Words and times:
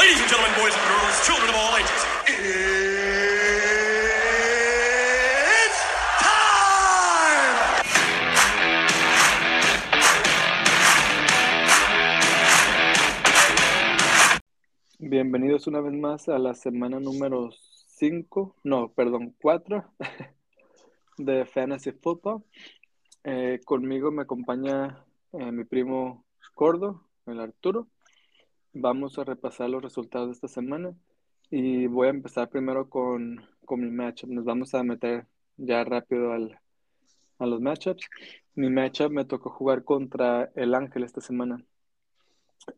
Ladies 0.00 0.18
and 0.18 0.30
gentlemen, 0.30 0.56
boys 0.56 0.72
and 0.72 0.84
girls, 0.88 1.26
children 1.26 1.50
of 1.50 1.56
all 1.56 1.76
ages, 1.76 2.02
it's 5.52 5.80
time! 6.24 7.60
Bienvenidos 15.00 15.66
una 15.66 15.82
vez 15.82 15.92
más 15.92 16.30
a 16.30 16.38
la 16.38 16.54
semana 16.54 16.98
número 16.98 17.50
5, 17.98 18.56
no, 18.64 18.94
perdón, 18.94 19.36
4 19.38 19.84
de 21.18 21.44
Fantasy 21.44 21.92
Football. 21.92 22.42
Eh, 23.22 23.60
conmigo 23.66 24.10
me 24.10 24.22
acompaña 24.22 25.04
eh, 25.34 25.52
mi 25.52 25.64
primo 25.64 26.24
Cordo, 26.54 27.04
el 27.26 27.38
Arturo. 27.38 27.88
Vamos 28.72 29.18
a 29.18 29.24
repasar 29.24 29.68
los 29.68 29.82
resultados 29.82 30.28
de 30.28 30.34
esta 30.34 30.46
semana 30.46 30.94
y 31.50 31.88
voy 31.88 32.06
a 32.06 32.10
empezar 32.10 32.48
primero 32.48 32.88
con, 32.88 33.44
con 33.64 33.80
mi 33.80 33.90
matchup. 33.90 34.30
Nos 34.30 34.44
vamos 34.44 34.74
a 34.74 34.84
meter 34.84 35.26
ya 35.56 35.82
rápido 35.82 36.32
al, 36.32 36.56
a 37.38 37.46
los 37.46 37.60
matchups. 37.60 38.08
Mi 38.54 38.70
matchup 38.70 39.10
me 39.10 39.24
tocó 39.24 39.50
jugar 39.50 39.82
contra 39.82 40.52
el 40.54 40.76
Ángel 40.76 41.02
esta 41.02 41.20
semana. 41.20 41.64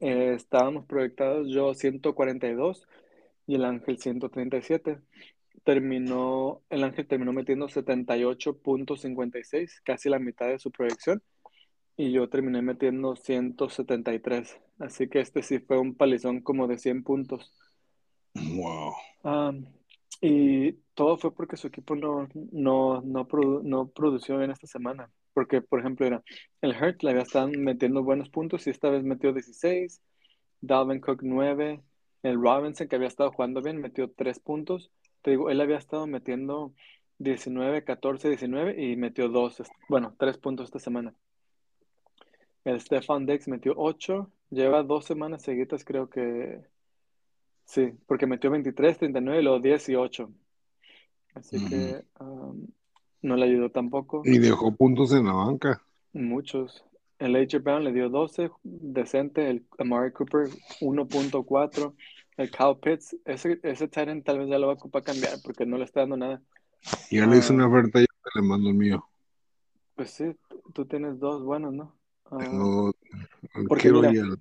Eh, 0.01 0.33
estábamos 0.35 0.87
proyectados 0.87 1.49
yo 1.51 1.75
142 1.75 2.89
y 3.47 3.57
el 3.57 3.67
Ángel 3.67 3.99
137. 3.99 4.99
Terminó, 5.65 6.63
el 6.71 6.85
Ángel 6.85 7.07
terminó 7.07 7.35
metiendo 7.35 7.69
78.56, 7.69 9.83
casi 9.85 10.09
la 10.09 10.19
mitad 10.19 10.49
de 10.49 10.59
su 10.59 10.71
proyección, 10.71 11.23
y 11.97 12.13
yo 12.13 12.29
terminé 12.29 12.63
metiendo 12.63 13.17
173. 13.17 14.61
Así 14.79 15.09
que 15.09 15.21
este 15.21 15.43
sí 15.43 15.59
fue 15.61 15.79
un 15.79 15.95
palizón 15.95 16.41
como 16.41 16.67
de 16.67 16.79
100 16.79 17.03
puntos. 17.05 17.53
Wow. 18.35 18.93
Um, 19.25 19.67
y 20.21 20.73
todo 20.95 21.19
fue 21.19 21.35
porque 21.35 21.57
su 21.57 21.67
equipo 21.69 21.95
no, 21.97 22.29
no, 22.53 23.01
no, 23.03 23.29
produ- 23.29 23.63
no 23.63 23.89
produció 23.89 24.39
bien 24.39 24.51
esta 24.51 24.67
semana. 24.67 25.11
Porque, 25.35 25.63
por 25.63 25.81
ejemplo, 25.81 26.07
era 26.07 26.23
el 26.61 26.73
Hurt 26.77 27.03
le 27.03 27.11
había 27.11 27.23
estado 27.23 27.49
metiendo 27.49 28.03
buenos 28.03 28.29
puntos 28.29 28.67
y 28.67 28.71
esta 28.71 28.91
vez 28.91 29.03
metió 29.03 29.33
16. 29.33 30.01
Dalvin 30.61 31.01
Cook 31.01 31.21
9. 31.23 31.83
El 32.23 32.41
Robinson, 32.41 32.87
que 32.89 32.97
había 32.97 33.09
estado 33.09 33.33
jugando 33.33 33.63
bien, 33.63 33.81
metió 33.81 34.11
3 34.11 34.39
puntos. 34.41 34.91
Te 35.23 35.33
digo, 35.33 35.51
él 35.51 35.61
había 35.61 35.79
estado 35.79 36.07
metiendo 36.07 36.75
19, 37.19 37.85
14, 37.85 38.29
19 38.29 38.83
y 38.83 38.97
metió 38.97 39.29
2, 39.29 39.63
bueno, 39.89 40.15
3 40.19 40.39
puntos 40.39 40.67
esta 40.67 40.79
semana. 40.79 41.15
El 42.65 42.81
Stefan 42.81 43.27
Dex 43.27 43.49
metió 43.49 43.75
8. 43.77 44.31
Lleva 44.51 44.83
dos 44.83 45.05
semanas 45.05 45.43
seguidas, 45.43 45.85
creo 45.85 46.09
que. 46.11 46.61
Sí, 47.65 47.93
porque 48.07 48.27
metió 48.27 48.51
23, 48.51 48.99
39 48.99 49.41
y 49.41 49.45
luego 49.45 49.61
18. 49.61 50.31
Así 51.35 51.57
Ujú. 51.57 51.69
que 51.69 52.05
um, 52.21 52.67
no 53.23 53.37
le 53.37 53.47
ayudó 53.47 53.71
tampoco. 53.71 54.23
Y 54.25 54.39
dejó 54.39 54.75
puntos 54.77 55.13
en 55.13 55.27
la 55.27 55.33
banca. 55.33 55.83
Muchos. 56.13 56.85
El 57.19 57.37
AJ 57.37 57.63
Brown 57.63 57.85
le 57.85 57.93
dio 57.93 58.09
12, 58.11 58.51
decente. 58.63 59.49
El 59.49 59.65
Amari 59.79 60.13
Cooper 60.13 60.49
1.4. 60.81 61.95
El 62.37 62.51
Kyle 62.51 62.77
Pitts, 62.81 63.17
ese, 63.25 63.61
ese 63.63 63.89
end 63.95 64.25
tal 64.25 64.39
vez 64.39 64.49
ya 64.49 64.59
lo 64.59 64.67
va 64.67 64.73
a 64.73 64.77
ocupar 64.77 65.03
cambiar 65.03 65.35
porque 65.45 65.67
no 65.67 65.77
le 65.79 65.85
está 65.85 66.01
dando 66.01 66.17
nada. 66.17 66.43
Y 67.11 67.19
ya 67.19 67.27
le 67.27 67.37
hice 67.39 67.53
Ah. 67.53 67.57
una 67.57 67.69
oferta 67.69 68.01
y 68.01 68.07
le 68.35 68.43
mando 68.43 68.71
el 68.71 68.75
mío. 68.75 69.05
Pues 69.95 70.11
sí, 70.11 70.25
tú 70.73 70.85
tienes 70.87 71.19
dos 71.21 71.45
buenos, 71.45 71.73
¿no? 71.75 71.95
Ah, 72.33 72.91
el 73.55 73.67
porque 73.69 73.83
Kiro 73.83 74.01
mira, 74.01 74.13
y 74.13 74.17
el. 74.19 74.37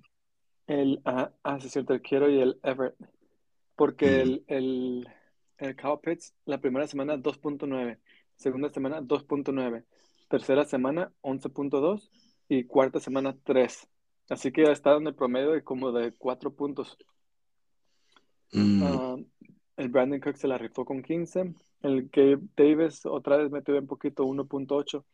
El, 0.66 1.02
ah, 1.04 1.30
ah, 1.42 1.60
sí, 1.60 1.66
es 1.66 1.72
cierto, 1.72 1.92
el 1.92 2.02
Quiero 2.02 2.30
y 2.30 2.40
el 2.40 2.58
Everett. 2.62 2.94
Porque 3.76 4.06
Ujú. 4.06 4.14
el, 4.22 4.44
el, 4.48 5.08
el 5.58 5.76
Pitts, 6.02 6.34
la 6.46 6.60
primera 6.60 6.86
semana 6.86 7.16
2.9, 7.16 7.98
segunda 8.36 8.70
semana 8.70 9.00
2.9, 9.02 9.84
tercera 10.28 10.64
semana 10.64 11.12
11.2 11.22 12.10
y 12.48 12.64
cuarta 12.64 13.00
semana 13.00 13.36
3. 13.44 13.88
Así 14.28 14.52
que 14.52 14.66
ha 14.66 14.72
estado 14.72 14.98
en 14.98 15.06
el 15.08 15.14
promedio 15.14 15.52
de 15.52 15.62
como 15.62 15.92
de 15.92 16.12
4 16.12 16.54
puntos. 16.54 16.96
Mm, 18.52 18.82
Ah, 18.82 19.16
el 19.76 19.88
Brandon 19.88 20.20
Cook 20.20 20.36
se 20.36 20.48
la 20.48 20.58
rifó 20.58 20.84
con 20.84 21.02
15. 21.02 21.54
El 21.82 22.08
Gabe 22.08 22.40
Davis 22.56 23.04
otra 23.04 23.36
vez 23.36 23.50
metió 23.50 23.76
un 23.76 23.86
poquito 23.86 24.24
1.8. 24.24 25.04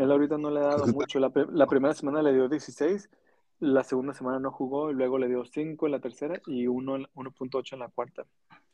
Él 0.00 0.10
ahorita 0.10 0.38
no 0.38 0.50
le 0.50 0.60
ha 0.60 0.64
dado 0.64 0.86
mucho. 0.86 1.18
La, 1.20 1.30
pri- 1.30 1.46
la 1.52 1.66
primera 1.66 1.92
semana 1.94 2.22
le 2.22 2.32
dio 2.32 2.48
16, 2.48 3.10
la 3.60 3.84
segunda 3.84 4.14
semana 4.14 4.38
no 4.38 4.50
jugó 4.50 4.90
y 4.90 4.94
luego 4.94 5.18
le 5.18 5.28
dio 5.28 5.44
5 5.44 5.86
en 5.86 5.92
la 5.92 6.00
tercera 6.00 6.40
y 6.46 6.66
uno 6.66 6.96
en- 6.96 7.06
1.8 7.14 7.74
en 7.74 7.80
la 7.80 7.88
cuarta. 7.88 8.24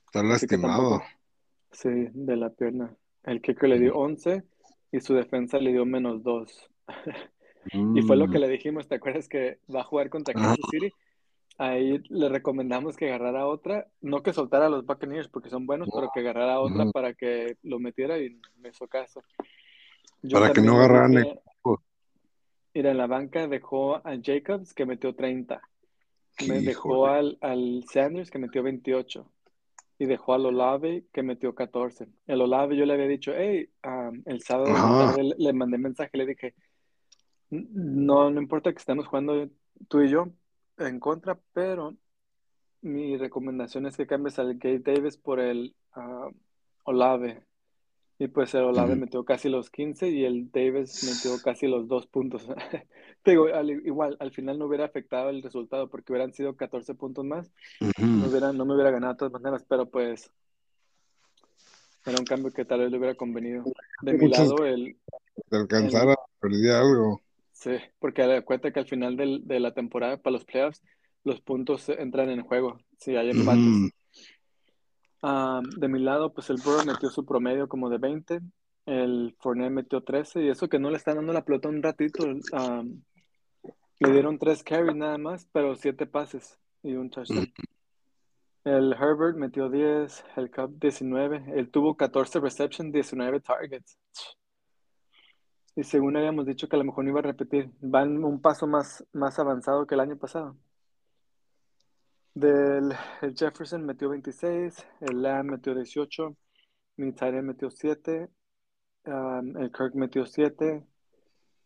está 0.07 0.23
lastimado. 0.23 1.03
sí, 1.73 1.89
de 2.13 2.37
la 2.37 2.51
pierna. 2.51 2.95
El 3.25 3.41
kicker 3.43 3.69
le 3.69 3.81
dio 3.81 3.97
11 3.97 4.45
y 4.93 5.01
su 5.01 5.15
defensa 5.15 5.59
le 5.59 5.73
dio 5.73 5.85
menos 5.85 6.23
2. 6.23 6.71
Y 7.95 8.03
fue 8.03 8.17
lo 8.17 8.29
que 8.29 8.39
Mm, 8.39 8.43
le 8.43 8.49
dijimos, 8.49 8.87
¿te 8.87 8.95
acuerdas 8.95 9.29
que 9.29 9.59
va 9.75 9.81
a 9.81 9.85
jugar 9.85 10.09
contra. 10.09 10.33
Kansas 10.33 10.57
City? 10.71 10.93
Ahí 11.59 12.01
le 12.11 12.29
recomendamos 12.29 12.97
que 12.97 13.07
agarrara 13.07 13.47
otra, 13.49 13.89
no 14.01 14.23
que 14.23 14.33
soltara 14.33 14.67
a 14.67 14.69
los 14.69 14.87
Buccaneers 14.87 15.29
porque 15.29 15.51
son 15.51 15.67
buenos, 15.67 15.89
pero 15.93 16.11
que 16.15 16.21
agarrara 16.21 16.61
otra 16.61 16.85
Ujú. 16.85 16.93
para 16.93 17.15
que 17.15 17.57
lo 17.65 17.81
metiera 17.81 18.19
y 18.19 18.39
me 18.59 18.69
hizo 18.69 18.87
caso. 18.87 19.21
Yo 20.23 20.39
Para 20.39 20.53
que 20.53 20.61
no 20.61 20.77
agarraran 20.77 21.19
equipo. 21.19 21.83
mira, 22.75 22.91
en 22.91 22.99
la 22.99 23.07
banca 23.07 23.47
dejó 23.49 23.97
a 23.97 24.17
Jacobs 24.23 24.75
que 24.75 24.87
metió 24.87 25.15
30, 25.15 25.61
me 26.49 26.61
dejó 26.61 27.07
al, 27.07 27.39
al 27.41 27.85
Sanders 27.91 28.31
que 28.31 28.39
metió 28.39 28.63
28 28.63 29.31
y 29.99 30.07
dejó 30.07 30.35
al 30.35 30.47
Olave 30.47 31.05
que 31.13 31.23
metió 31.23 31.55
14. 31.55 32.09
El 32.27 32.43
Olave 32.43 32.77
yo 32.77 32.85
le 32.85 32.95
había 32.95 33.07
dicho, 33.07 33.33
hey, 33.35 33.69
um, 33.85 34.23
el 34.27 34.43
sábado 34.43 34.75
tarde 34.75 35.23
le, 35.23 35.35
le 35.39 35.53
mandé 35.53 35.79
mensaje, 35.79 36.17
le 36.17 36.27
dije, 36.27 36.55
no, 37.51 38.31
no 38.31 38.41
importa 38.41 38.73
que 38.73 38.79
estemos 38.79 39.07
jugando 39.07 39.49
tú 39.89 40.03
y 40.03 40.09
yo 40.11 40.29
en 40.79 41.01
contra, 41.01 41.39
pero 41.53 41.97
mi 42.83 43.17
recomendación 43.17 43.87
es 43.87 43.97
que 43.97 44.07
cambies 44.07 44.39
al 44.39 44.55
Gabe 44.59 44.81
Davis 44.81 45.17
por 45.17 45.41
el 45.41 45.75
ah, 45.93 46.29
Olave. 46.85 47.43
Y 48.19 48.29
pues 48.29 48.55
el 48.55 48.63
Olave 48.65 48.97
metió 48.97 49.25
casi 49.25 49.49
los 49.51 49.71
15 49.71 50.09
y 50.09 50.25
el 50.25 50.51
Davis 50.51 51.03
metió 51.03 51.41
casi 51.43 51.67
los 51.67 51.87
dos 51.87 52.07
puntos. 52.07 52.47
Te 53.23 53.33
digo, 53.33 53.47
al- 53.47 53.71
igual, 53.87 54.17
al 54.21 54.33
final 54.33 54.59
no 54.59 54.67
hubiera 54.67 54.87
afectado 54.87 55.29
el 55.31 55.43
resultado 55.43 55.89
porque 55.91 56.13
hubieran 56.13 56.33
sido 56.33 56.57
14 56.57 56.95
puntos 56.95 57.25
más. 57.25 57.51
No, 58.15 58.27
Ujú. 58.27 58.31
hubiera, 58.31 58.53
no 58.53 58.65
me 58.65 58.75
hubiera 58.75 58.91
ganado 58.91 59.13
de 59.15 59.19
todas 59.19 59.33
maneras, 59.33 59.65
pero 59.69 59.91
pues 59.91 60.31
era 62.07 62.19
un 62.19 62.25
cambio 62.25 62.53
que 62.53 62.65
tal 62.65 62.81
vez 62.81 62.91
le 62.91 62.99
hubiera 62.99 63.15
convenido. 63.17 63.65
De 64.01 64.13
mi 64.15 64.29
lado, 64.29 64.65
el, 64.65 64.97
te 65.51 65.57
el, 65.57 65.61
alcanzara, 65.61 66.15
perdí 66.41 66.69
algo. 66.71 67.21
sí, 67.53 67.71
porque 67.99 68.23
acuérdate 68.23 68.73
que 68.73 68.81
al 68.81 68.87
final 68.87 69.17
del- 69.17 69.47
de 69.47 69.61
la 69.61 69.75
temporada 69.75 70.17
para 70.19 70.33
los 70.35 70.45
playoffs, 70.45 70.83
los 71.25 71.41
puntos 71.41 71.89
entran 71.89 72.31
en 72.31 72.43
juego 72.43 72.79
si 72.99 73.17
hay 73.17 73.31
empates. 73.31 73.63
Ujú. 73.63 73.91
Ah, 75.29 75.61
de 75.77 75.89
mi 75.89 75.99
lado, 75.99 76.33
pues 76.33 76.51
el 76.51 76.59
Burrow 76.65 76.87
metió 76.87 77.11
su 77.11 77.27
promedio 77.27 77.69
como 77.69 77.91
de 77.91 77.99
20, 77.99 78.41
el 78.87 79.35
Fournette 79.41 79.73
metió 79.73 80.01
13, 80.01 80.45
y 80.45 80.49
eso 80.51 80.69
que 80.69 80.79
no 80.79 80.89
le 80.89 80.99
están 80.99 81.17
dando 81.17 81.33
la 81.33 81.45
pelota 81.45 81.69
un 81.69 81.83
ratito, 81.83 82.25
ah, 82.53 82.85
le 83.99 84.13
dieron 84.13 84.39
3 84.39 84.63
carries 84.63 84.95
nada 84.95 85.19
más, 85.19 85.49
pero 85.51 85.75
7 85.75 86.07
pases 86.07 86.61
y 86.85 86.95
un 86.95 87.11
touchdown. 87.11 87.53
El 88.63 88.93
Herbert 88.93 89.37
metió 89.37 89.69
10, 89.69 90.25
el 90.37 90.49
Cup 90.49 90.79
19, 90.79 91.47
él 91.57 91.73
tuvo 91.73 91.97
14 91.97 92.39
receptions, 92.39 92.93
19 92.93 93.41
targets. 93.41 93.99
Y 95.75 95.83
según 95.83 96.17
habíamos 96.17 96.47
dicho 96.47 96.69
que 96.69 96.77
a 96.77 96.79
lo 96.79 96.85
mejor 96.85 97.03
no 97.03 97.11
iba 97.11 97.19
a 97.19 97.25
repetir, 97.25 97.73
van 97.81 98.23
un 98.23 98.41
paso 98.41 98.69
más, 98.69 99.05
más 99.13 99.41
avanzado 99.41 99.89
que 99.89 99.97
el 99.97 100.01
año 100.03 100.17
pasado. 100.17 100.57
Del 102.37 102.95
el 103.23 103.35
Jefferson 103.35 103.87
metió 103.87 104.11
26, 104.11 104.87
el 105.01 105.23
Lamb 105.23 105.53
metió 105.53 105.75
18, 105.75 106.37
mi 106.99 107.15
metió 107.43 107.71
7, 107.71 108.29
um, 109.07 109.57
el 109.57 109.73
Kirk 109.73 109.95
metió 109.95 110.27
7. 110.27 110.85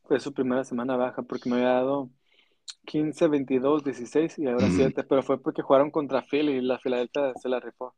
Fue 0.05 0.21
su 0.21 0.33
primera 0.33 0.62
semana 0.62 0.95
baja 0.95 1.23
porque 1.23 1.50
me 1.50 1.56
había 1.56 1.71
dado 1.71 2.11
15, 2.87 3.27
22, 3.27 3.83
16 3.83 4.39
y 4.39 4.47
ahora 4.47 4.69
Ujú. 4.69 4.77
7, 4.77 5.03
pero 5.03 5.25
fue 5.25 5.43
porque 5.43 5.61
jugaron 5.61 5.91
contra 5.91 6.23
Philly 6.23 6.59
y 6.59 6.61
la 6.61 6.79
Filadelfia 6.79 7.35
se 7.35 7.49
la 7.49 7.59
rifó. 7.59 7.93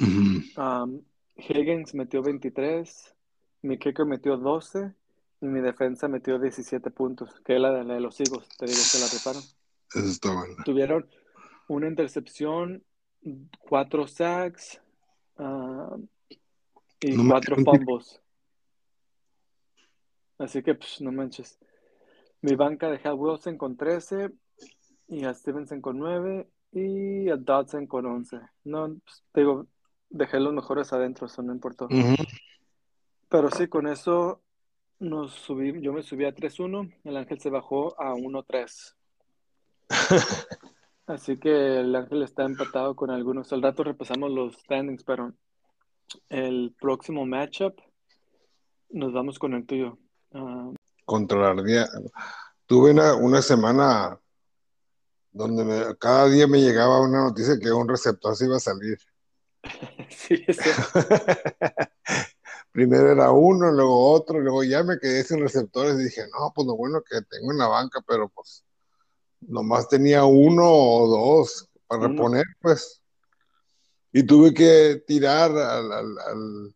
Um, 0.00 1.02
Higgins 1.36 1.94
metió 1.94 2.20
23, 2.20 3.14
mi 3.62 3.78
kicker 3.78 4.06
metió 4.06 4.36
12 4.36 4.92
y 5.40 5.46
mi 5.46 5.60
defensa 5.60 6.08
metió 6.08 6.40
17 6.40 6.90
puntos, 6.90 7.30
que 7.44 7.54
es 7.54 7.60
la 7.60 7.70
de, 7.70 7.84
la 7.84 7.94
de 7.94 8.00
los 8.00 8.18
Eagles, 8.18 8.48
te 8.58 8.66
digo, 8.66 8.78
se 8.78 8.98
la 8.98 9.06
rifaron. 9.06 9.42
Eso 9.94 10.10
está 10.10 10.34
bueno. 10.34 10.56
Tuvieron 10.64 11.06
una 11.68 11.88
intercepción, 11.88 12.84
cuatro 13.58 14.06
sacks 14.06 14.80
ah, 15.38 15.96
y 17.00 17.12
No 17.12 17.30
cuatro 17.30 17.56
fumbles. 17.56 18.20
Así 20.38 20.62
que, 20.62 20.74
pues, 20.74 21.00
no 21.00 21.12
manches. 21.12 21.58
Mi 22.42 22.54
banca 22.54 22.90
dejé 22.90 23.08
a 23.08 23.14
Wilson 23.14 23.56
con 23.56 23.76
13 23.76 24.30
y 25.08 25.24
a 25.24 25.32
Stevenson 25.32 25.80
con 25.80 25.98
9 25.98 26.48
y 26.72 27.28
a 27.30 27.36
Dodson 27.36 27.86
con 27.86 28.06
11. 28.06 28.38
No, 28.64 28.96
pues, 29.02 29.24
te 29.32 29.40
digo, 29.40 29.66
dejé 30.10 30.40
los 30.40 30.52
mejores 30.52 30.92
adentro, 30.92 31.26
eso 31.26 31.42
no 31.42 31.52
importó. 31.52 31.88
Pero 33.28 33.50
sí, 33.50 33.66
con 33.68 33.86
eso 33.86 34.42
nos 34.98 35.32
subí, 35.32 35.80
yo 35.80 35.92
me 35.92 36.02
subí 36.02 36.24
a 36.24 36.34
3-1, 36.34 36.92
el 37.04 37.16
Ángel 37.16 37.40
se 37.40 37.50
bajó 37.50 38.00
a 38.00 38.14
1-3. 38.14 38.94
Así 41.06 41.38
que 41.38 41.80
el 41.80 41.94
Ángel 41.94 42.22
está 42.22 42.44
empatado 42.44 42.96
con 42.96 43.10
algunos. 43.10 43.52
Al 43.52 43.62
rato 43.62 43.84
repasamos 43.84 44.30
los 44.30 44.54
standings, 44.56 45.04
pero 45.04 45.32
el 46.28 46.74
próximo 46.80 47.24
matchup 47.26 47.74
nos 48.90 49.12
vamos 49.12 49.38
con 49.38 49.54
el 49.54 49.66
tuyo. 49.66 49.98
Ah, 50.32 50.70
Contra 51.04 51.38
la 51.38 51.48
ardilla. 51.50 51.88
Tuve 52.66 52.90
una, 52.90 53.14
una 53.14 53.40
semana 53.40 54.18
donde 55.30 55.64
me- 55.64 55.96
cada 55.98 56.28
día 56.28 56.46
me 56.48 56.60
llegaba 56.60 57.00
una 57.00 57.22
noticia 57.24 57.58
que 57.60 57.70
un 57.70 57.88
receptor 57.88 58.34
se 58.34 58.46
iba 58.46 58.56
a 58.56 58.60
salir. 58.60 58.98
sí, 60.10 60.36
sí. 60.48 60.70
Primero 62.72 63.10
era 63.12 63.30
uno, 63.30 63.70
luego 63.70 64.10
otro, 64.12 64.40
luego 64.40 64.62
ya 64.64 64.82
me 64.82 64.98
quedé 64.98 65.22
sin 65.24 65.40
receptores 65.40 65.94
y 65.94 66.04
dije, 66.04 66.22
no, 66.38 66.52
pues 66.54 66.66
lo 66.66 66.76
bueno 66.76 67.00
que 67.08 67.22
tengo 67.22 67.52
en 67.52 67.58
la 67.58 67.68
banca, 67.68 68.00
pero 68.06 68.28
pues 68.28 68.65
nomás 69.40 69.88
tenía 69.88 70.24
uno 70.24 70.64
o 70.68 71.06
dos 71.08 71.68
para 71.86 72.00
Uno. 72.06 72.08
reponer, 72.08 72.44
pues. 72.60 73.02
Y 74.12 74.22
tuve 74.24 74.54
que 74.54 75.02
tirar 75.06 75.50
al, 75.50 75.92
al, 75.92 76.18
al, 76.18 76.74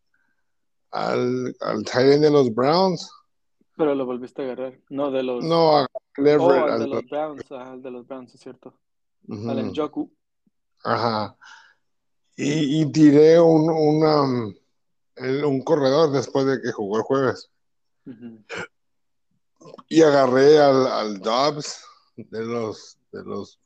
al, 0.91 1.57
al 1.61 1.85
tight 1.85 2.13
end 2.13 2.25
de 2.25 2.31
los 2.31 2.55
Browns. 2.55 3.11
Pero 3.77 3.95
lo 3.95 4.05
volviste 4.05 4.43
a 4.43 4.45
agarrar. 4.45 4.79
No, 4.91 5.11
de 5.11 5.23
los. 5.23 5.43
No, 5.45 5.79
a 5.79 5.83
oh, 5.85 6.01
Everett, 6.19 6.65
al 6.65 6.71
al- 6.73 6.81
de 6.81 6.87
los 6.87 7.05
Browns. 7.09 7.53
ah, 7.53 7.73
al 7.73 7.83
de 7.83 7.91
los 7.91 8.07
Browns, 8.07 8.35
es 8.35 8.41
cierto. 8.41 8.79
Ujú. 9.27 9.49
Al 9.51 9.67
Njoku. 9.71 10.13
Ajá. 10.85 11.37
Y, 12.37 12.83
y 12.83 12.93
tiré 12.93 13.41
un, 13.41 13.71
una, 13.71 14.53
el- 15.17 15.45
un 15.45 15.63
corredor 15.63 16.11
después 16.11 16.45
de 16.47 16.61
que 16.61 16.73
jugó 16.73 16.99
el 16.99 17.03
jueves. 17.05 17.51
Y 19.89 20.03
agarré 20.03 20.59
al, 20.59 20.87
al 20.87 21.21
Dobbs 21.21 21.85
de 22.17 22.45
los, 22.45 22.99
de 23.13 23.23
los 23.25 23.59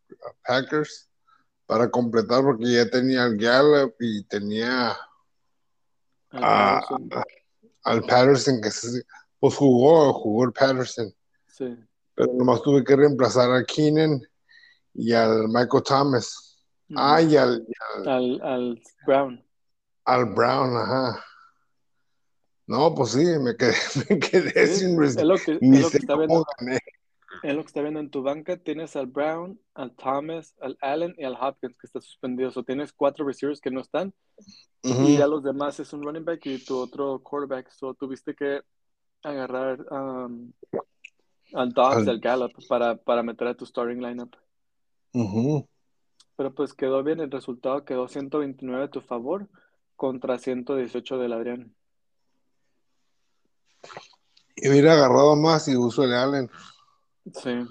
Packers 0.46 1.08
para 1.66 1.90
completar 1.90 2.42
porque 2.42 2.70
ya 2.72 2.88
tenía 2.88 3.24
al 3.24 3.36
Gallup 3.36 3.94
y 4.00 4.22
tenía 4.24 4.96
Al 6.30 6.40
Patterson. 6.40 7.10
al 7.84 8.00
Patterson 8.02 8.60
que 8.60 8.70
se- 8.70 9.02
pues 9.40 9.54
jugó, 9.56 10.12
jugó 10.14 10.44
el 10.44 10.52
Patterson. 10.52 11.12
Sí. 11.46 11.76
Pero 12.14 12.32
nomás 12.34 12.62
tuve 12.62 12.82
que 12.84 12.96
reemplazar 12.96 13.50
a 13.52 13.64
Keenan 13.64 14.20
y 14.94 15.12
al 15.12 15.48
Michael 15.48 15.82
Thomas. 15.84 16.58
Ah, 16.96 17.20
y 17.20 17.36
al, 17.36 17.66
Al, 18.06 18.40
al 18.42 18.82
Brown. 19.06 19.44
al 20.04 20.24
Brown, 20.26 20.76
ajá. 20.76 21.24
No, 22.66 22.94
pues 22.94 23.10
sí, 23.12 23.24
me 23.40 23.56
quedé, 23.56 23.74
me 24.10 24.18
quedé 24.18 24.66
Sí, 24.66 24.80
sin 24.80 25.02
Es 25.02 25.16
lo 25.22 25.36
que, 25.36 25.58
Ni 25.60 25.78
es 25.78 25.82
lo 25.82 25.90
que 25.90 25.96
está 25.98 26.16
viendo. 26.16 26.46
Es 27.42 27.54
lo 27.54 27.62
que 27.62 27.66
está 27.66 27.82
viendo 27.82 28.00
en 28.00 28.10
tu 28.10 28.22
banca. 28.22 28.56
Tienes 28.56 28.96
al 28.96 29.06
Brown, 29.06 29.60
al 29.74 29.92
Thomas, 29.92 30.54
al 30.60 30.78
Allen 30.80 31.14
y 31.18 31.24
al 31.24 31.36
Hopkins 31.40 31.76
que 31.78 31.86
está 31.86 32.00
suspendido. 32.00 32.50
O 32.54 32.62
tienes 32.62 32.92
cuatro 32.92 33.26
receivers 33.26 33.60
que 33.60 33.70
no 33.70 33.80
están. 33.80 34.14
Y 34.82 35.16
ya 35.16 35.24
Ujú. 35.26 35.34
los 35.36 35.42
demás 35.44 35.78
es 35.80 35.92
un 35.92 36.02
running 36.02 36.24
back 36.24 36.44
y 36.46 36.64
tu 36.64 36.76
otro 36.78 37.18
quarterback. 37.20 37.70
So 37.70 37.94
tuviste 37.94 38.34
que 38.34 38.60
agarrar 39.22 39.80
um, 39.90 40.52
al 41.54 41.72
Dobbs 41.72 42.08
Al- 42.08 42.20
Gallup 42.20 42.52
para, 42.68 42.96
para 42.96 43.22
meter 43.22 43.48
a 43.48 43.54
tu 43.54 43.64
starting 43.66 44.00
lineup. 44.02 44.34
Pero 46.36 46.54
pues 46.54 46.72
quedó 46.74 47.02
bien. 47.02 47.20
El 47.20 47.30
resultado 47.30 47.84
quedó 47.84 48.08
129 48.08 48.84
a 48.84 48.90
tu 48.90 49.00
favor 49.00 49.48
contra 49.96 50.38
118 50.38 51.18
del 51.18 51.32
Adrián. 51.32 51.74
Y 54.56 54.68
hubiera 54.68 54.94
agarrado 54.94 55.36
más 55.36 55.68
y 55.68 55.76
uso 55.76 56.04
el 56.04 56.14
Allen. 56.14 56.50
Sí. 57.32 57.64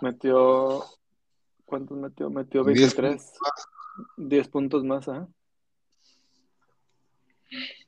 Metió. 0.00 0.84
¿Cuántos 1.64 1.96
metió? 1.96 2.30
Metió 2.30 2.62
10 2.64 2.94
23. 2.94 3.32
10 4.16 4.48
puntos 4.48 4.84
más, 4.84 5.08
ajá. 5.08 5.28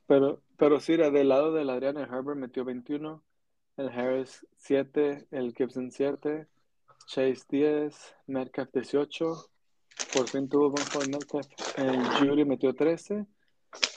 Pero, 0.07 0.41
pero 0.57 0.79
sí, 0.79 0.93
era 0.93 1.11
del 1.11 1.29
lado 1.29 1.51
del 1.53 1.69
Adrián, 1.69 1.97
el 1.97 2.05
Herbert 2.05 2.37
metió 2.37 2.63
21, 2.63 3.21
el 3.75 3.89
Harris 3.89 4.47
7, 4.57 5.27
el 5.31 5.53
Gibson 5.53 5.91
7, 5.91 6.47
Chase 7.07 7.43
10, 7.49 8.15
Metcalf 8.27 8.71
18, 8.71 9.49
por 10.13 10.27
fin 10.29 10.47
tuvo 10.47 10.71
buen 10.71 10.85
juego 10.87 11.11
Metcalf, 11.11 11.47
el 11.77 12.29
Judy 12.29 12.45
metió 12.45 12.73
13, 12.73 13.25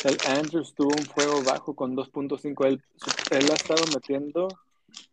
el 0.04 0.16
Andrews 0.36 0.74
tuvo 0.74 0.90
un 0.98 1.06
fuego 1.06 1.42
bajo 1.44 1.74
con 1.76 1.96
2.5, 1.96 2.66
él, 2.66 2.82
él 3.30 3.50
ha 3.50 3.54
estado 3.54 3.84
metiendo, 3.94 4.48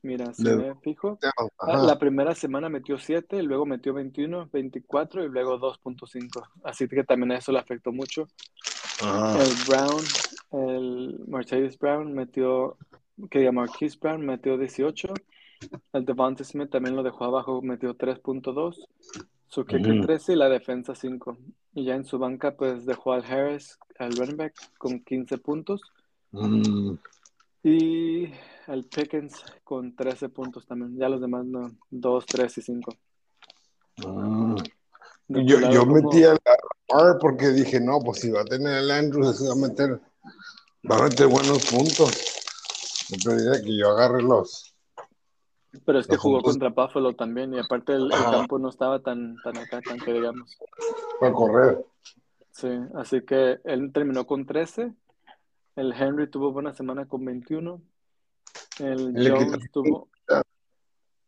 mira, 0.01 0.33
si 0.33 0.43
me 0.43 0.75
fijo, 0.75 1.19
Ah, 1.59 1.83
la 1.83 1.97
primera 1.97 2.35
semana 2.35 2.69
metió 2.69 2.97
7, 2.97 3.41
luego 3.41 3.65
metió 3.65 3.93
21, 3.93 4.49
24 4.51 5.25
y 5.25 5.29
luego 5.29 5.57
2.5. 5.59 6.43
Así 6.63 6.87
que 6.87 7.03
también 7.03 7.31
eso 7.31 7.51
le 7.51 7.59
afectó 7.59 7.91
mucho. 7.91 8.27
Ajá. 9.01 9.43
El 9.43 9.53
Brown, 9.67 10.03
el 10.51 11.19
Mercedes 11.27 11.77
Brown 11.77 12.13
metió, 12.13 12.77
que 13.29 13.39
diga 13.39 13.51
Marquise 13.51 13.97
Brown 13.99 14.25
metió 14.25 14.57
18. 14.57 15.13
El 15.93 16.05
Devonta 16.05 16.43
Smith 16.43 16.69
también 16.69 16.95
lo 16.95 17.03
dejó 17.03 17.25
abajo, 17.25 17.61
metió 17.61 17.95
3.2. 17.95 18.87
Su 19.49 19.65
kicker 19.65 19.97
Ujú. 19.97 20.05
13 20.05 20.33
y 20.33 20.35
la 20.35 20.49
defensa 20.49 20.93
5. 20.93 21.37
Y 21.73 21.85
ya 21.85 21.95
en 21.95 22.05
su 22.05 22.19
banca 22.19 22.55
pues 22.55 22.85
dejó 22.85 23.13
al 23.13 23.25
Harris, 23.25 23.79
al 23.97 24.15
running 24.15 24.37
back, 24.37 24.53
con 24.77 24.99
15 24.99 25.37
puntos. 25.39 25.81
Mm. 26.31 26.95
Y 27.69 28.31
al 28.67 28.85
Pickens 28.85 29.43
con 29.65 29.93
13 29.93 30.29
puntos 30.29 30.65
también. 30.65 30.97
Ya 30.97 31.09
los 31.09 31.19
demás 31.19 31.45
no, 31.45 31.69
2, 31.89 32.25
3 32.25 32.57
y 32.59 32.61
5. 32.61 32.93
Mm. 34.05 34.55
De 35.27 35.41
tu 35.41 35.45
Yo, 35.45 35.59
yo 35.71 35.79
¿cómo- 35.81 35.95
metí 35.95 36.23
al 36.23 36.37
R 36.87 37.15
porque 37.19 37.47
dije, 37.49 37.81
no, 37.81 37.99
pues 37.99 38.21
si 38.21 38.31
va 38.31 38.41
a 38.41 38.45
tener 38.45 38.77
el 38.77 38.89
Andrews, 38.89 39.45
va 39.49 39.51
a 39.51 39.67
meter, 39.67 39.99
va 40.89 40.97
a 40.97 41.03
meter 41.03 41.27
buenos 41.27 41.65
puntos. 41.65 42.23
Pedía 43.25 43.61
que 43.61 43.77
yo 43.77 43.89
agarre 43.89 44.21
los. 44.21 44.73
Pero 45.85 45.99
es 45.99 46.07
que 46.07 46.15
jugó 46.15 46.37
puntos 46.37 46.57
contra 46.57 46.69
Buffalo 46.69 47.13
también 47.15 47.53
y 47.53 47.59
aparte 47.59 47.93
el, 47.93 48.05
el 48.05 48.23
campo 48.31 48.57
no 48.59 48.69
estaba 48.69 49.01
tan, 49.01 49.35
tan 49.43 49.57
acá, 49.57 49.81
tan 49.81 49.99
que 49.99 50.13
digamos. 50.13 50.57
para 51.19 51.33
correr. 51.33 51.85
Sí, 52.51 52.69
así 52.95 53.21
que 53.25 53.59
él 53.65 53.91
terminó 53.91 54.25
con 54.25 54.45
13. 54.45 54.93
El 55.77 55.93
Henry 55.93 56.29
tuvo 56.29 56.51
buena 56.51 56.73
semana 56.73 57.07
con 57.07 57.23
21. 57.23 57.81
El 58.79 59.13
Le 59.13 59.29
Jones 59.29 59.45
quitaron- 59.45 59.69
tuvo... 59.71 60.09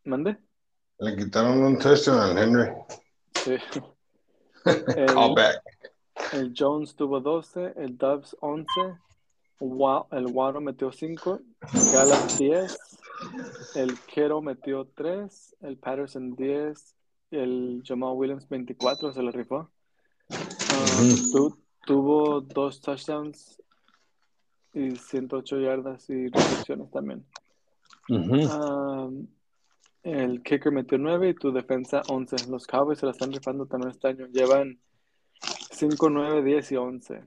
¿Mande? 0.03 0.37
Le 0.97 1.15
quitaron 1.15 1.63
un 1.63 1.77
touchdown 1.79 2.19
al 2.19 2.37
Henry. 2.37 2.71
Sí. 3.35 3.55
El, 4.65 5.05
Callback. 5.05 5.61
el 6.33 6.53
Jones 6.55 6.93
tuvo 6.95 7.21
12, 7.21 7.73
el 7.77 7.97
Dubs 7.97 8.35
11, 8.41 8.67
Wa- 9.61 10.05
el 10.11 10.25
Waro 10.27 10.59
metió 10.59 10.91
5, 10.91 11.39
Gallup 11.93 12.27
10, 12.37 12.77
el 13.75 13.97
Kittle 14.01 14.41
metió 14.41 14.85
3, 14.95 15.55
el 15.61 15.77
Patterson 15.77 16.35
10, 16.35 16.95
el 17.31 17.81
Jamal 17.85 18.13
Williams 18.15 18.49
24, 18.49 19.13
se 19.13 19.21
lo 19.23 19.31
rifó. 19.31 19.69
Um, 20.29 21.31
tu- 21.31 21.57
tuvo 21.85 22.41
dos 22.41 22.81
touchdowns 22.81 23.61
y 24.79 24.95
108 24.95 25.59
yardas 25.59 26.09
y 26.09 26.27
recepciones 26.29 26.89
también. 26.91 27.25
Ujú. 28.09 28.49
Um, 28.49 29.27
el 30.03 30.41
kicker 30.41 30.71
metió 30.71 30.97
9 30.97 31.29
y 31.29 31.33
tu 31.33 31.51
defensa 31.51 32.01
11. 32.07 32.47
Los 32.49 32.65
Cowboys 32.65 32.99
se 32.99 33.05
la 33.05 33.11
están 33.11 33.31
rifando 33.31 33.65
también 33.65 33.91
este 33.91 34.07
año. 34.07 34.27
Llevan 34.27 34.79
5, 35.71 36.09
9, 36.09 36.43
10 36.43 36.71
y 36.71 36.75
11. 36.77 37.23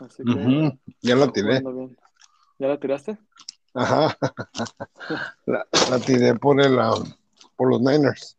Así 0.00 0.22
que 0.24 0.30
Ujú. 0.30 0.78
Ya 1.00 1.16
la 1.16 1.32
tiré. 1.32 1.62
¿Ya 2.58 2.68
la 2.68 2.78
tiraste? 2.78 3.18
Ajá. 3.74 4.16
La, 5.46 5.66
la 5.90 5.98
tiré 6.00 6.34
por 6.34 6.60
el 6.60 6.74
um, 6.74 7.10
por 7.56 7.70
los 7.70 7.80
Niners. 7.80 8.36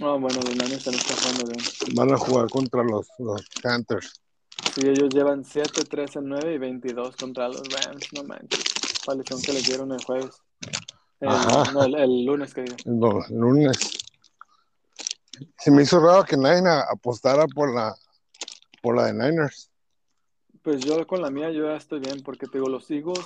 Ah, 0.00 0.16
bueno, 0.18 0.40
los 0.40 0.50
Niners 0.50 0.86
están 0.86 0.94
jugando 0.94 1.52
bien. 1.52 1.94
Van 1.94 2.12
a 2.12 2.16
jugar 2.16 2.48
contra 2.48 2.82
los, 2.82 3.08
los 3.18 3.44
Panthers. 3.62 4.21
Sí, 4.74 4.88
ellos 4.88 5.12
llevan 5.12 5.44
7, 5.44 5.84
13, 5.84 6.20
9 6.22 6.54
y 6.54 6.58
22 6.58 7.16
contra 7.16 7.48
los 7.48 7.62
Rams. 7.68 8.12
No 8.12 8.24
manches. 8.24 8.64
La 9.06 9.14
lesión 9.14 9.40
que 9.42 9.52
les 9.52 9.66
dieron 9.66 9.92
el 9.92 10.02
jueves. 10.04 10.42
El, 11.20 11.28
Ajá. 11.28 11.72
no, 11.72 11.84
el, 11.84 11.94
el 11.94 12.24
lunes 12.24 12.54
que 12.54 12.62
digo. 12.62 12.76
Los 12.84 13.30
lunes. 13.30 13.78
Se 15.58 15.70
me 15.70 15.82
hizo 15.82 16.00
raro 16.00 16.24
que 16.24 16.36
nadie 16.36 16.62
apostara 16.90 17.46
por 17.46 17.74
la 17.74 17.94
por 18.82 18.96
la 18.96 19.06
de 19.06 19.12
Niners. 19.12 19.70
Pues 20.62 20.84
yo 20.84 21.06
con 21.06 21.22
la 21.22 21.30
mía 21.30 21.50
yo 21.50 21.66
ya 21.66 21.76
estoy 21.76 22.00
bien 22.00 22.22
porque 22.22 22.46
te 22.46 22.58
digo, 22.58 22.68
los 22.68 22.90
Eagles, 22.90 23.24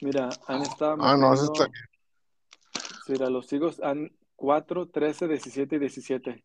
mira, 0.00 0.28
han 0.46 0.62
estado 0.62 0.96
Ah, 1.00 1.16
no, 1.16 1.32
eso 1.32 1.52
está 1.52 1.70
Sí, 3.06 3.12
mira, 3.12 3.30
los 3.30 3.52
Eagles 3.52 3.80
han 3.82 4.12
4, 4.36 4.88
13, 4.88 5.28
17 5.28 5.76
y 5.76 5.78
17. 5.78 6.44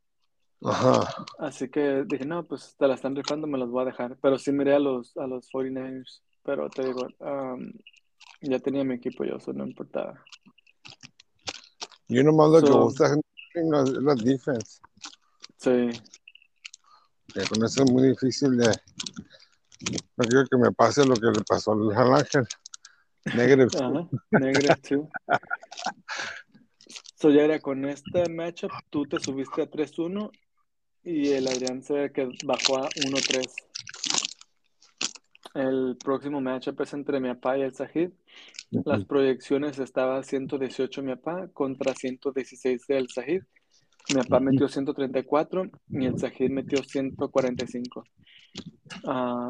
Ajá. 0.63 1.25
Así 1.39 1.69
que 1.69 2.03
dije, 2.07 2.25
no, 2.25 2.45
pues 2.47 2.75
te 2.77 2.87
la 2.87 2.95
están 2.95 3.15
rifando, 3.15 3.45
me 3.47 3.57
las 3.57 3.69
voy 3.69 3.83
a 3.83 3.85
dejar. 3.85 4.17
Pero 4.21 4.37
sí 4.37 4.51
miré 4.51 4.75
a 4.75 4.79
los, 4.79 5.15
a 5.17 5.27
los 5.27 5.49
49ers. 5.51 6.21
Pero 6.43 6.69
te 6.69 6.83
digo, 6.85 7.07
um, 7.19 7.71
ya 8.41 8.59
tenía 8.59 8.83
mi 8.83 8.95
equipo 8.95 9.23
yo, 9.23 9.35
eso 9.35 9.53
no 9.53 9.65
importaba. 9.65 10.23
Yo 12.07 12.23
nomás 12.23 12.49
lo 12.51 12.61
que 12.61 12.67
So- 12.67 12.83
gusta 12.83 13.05
es 13.53 13.65
la, 13.65 13.83
la 13.83 14.15
defense. 14.15 14.79
Sí, 15.57 15.89
Que 17.33 17.41
con 17.47 17.63
eso 17.65 17.83
es 17.83 17.91
muy 17.91 18.07
difícil 18.09 18.57
de. 18.57 18.67
No 18.67 20.23
quiero 20.27 20.45
que 20.47 20.57
me 20.57 20.71
pase 20.71 21.05
lo 21.05 21.15
que 21.15 21.27
le 21.27 21.43
pasó 21.47 21.73
al 21.73 22.13
Ángel. 22.13 22.45
Negative. 23.35 23.67
ajá, 23.77 24.07
negative 24.31 24.75
two. 24.87 25.09
So 27.19 27.31
ya 27.31 27.41
era 27.43 27.59
con 27.59 27.83
este 27.85 28.29
matchup, 28.29 28.71
tú 28.91 29.03
te 29.05 29.19
subiste 29.19 29.63
a 29.63 29.69
3-1 29.69 30.29
y 31.07 31.29
el 31.29 31.47
Adrián 31.47 31.81
se 31.81 32.11
que 32.11 32.29
bajó 32.43 32.77
a 32.77 32.89
1-3. 32.89 33.45
El 35.55 35.97
próximo 36.03 36.41
matchup 36.41 36.81
es 36.81 36.93
entre 36.93 37.19
mi 37.19 37.29
papá 37.29 37.57
y 37.57 37.61
el 37.61 37.73
Sajid. 37.73 38.09
Las 38.71 39.05
proyecciones 39.05 39.79
estaba 39.79 40.21
118 40.21 41.01
mi 41.01 41.15
papá 41.15 41.47
contra 41.53 41.93
116 41.93 42.85
del 42.87 43.07
Sajid. 43.09 43.41
Mi 44.09 44.21
papá 44.21 44.39
metió 44.41 44.67
134 44.67 45.63
y 45.89 46.05
el 46.05 46.19
Sajid 46.19 46.49
metió 46.51 46.83
145. 46.83 48.03
Ah, 49.05 49.47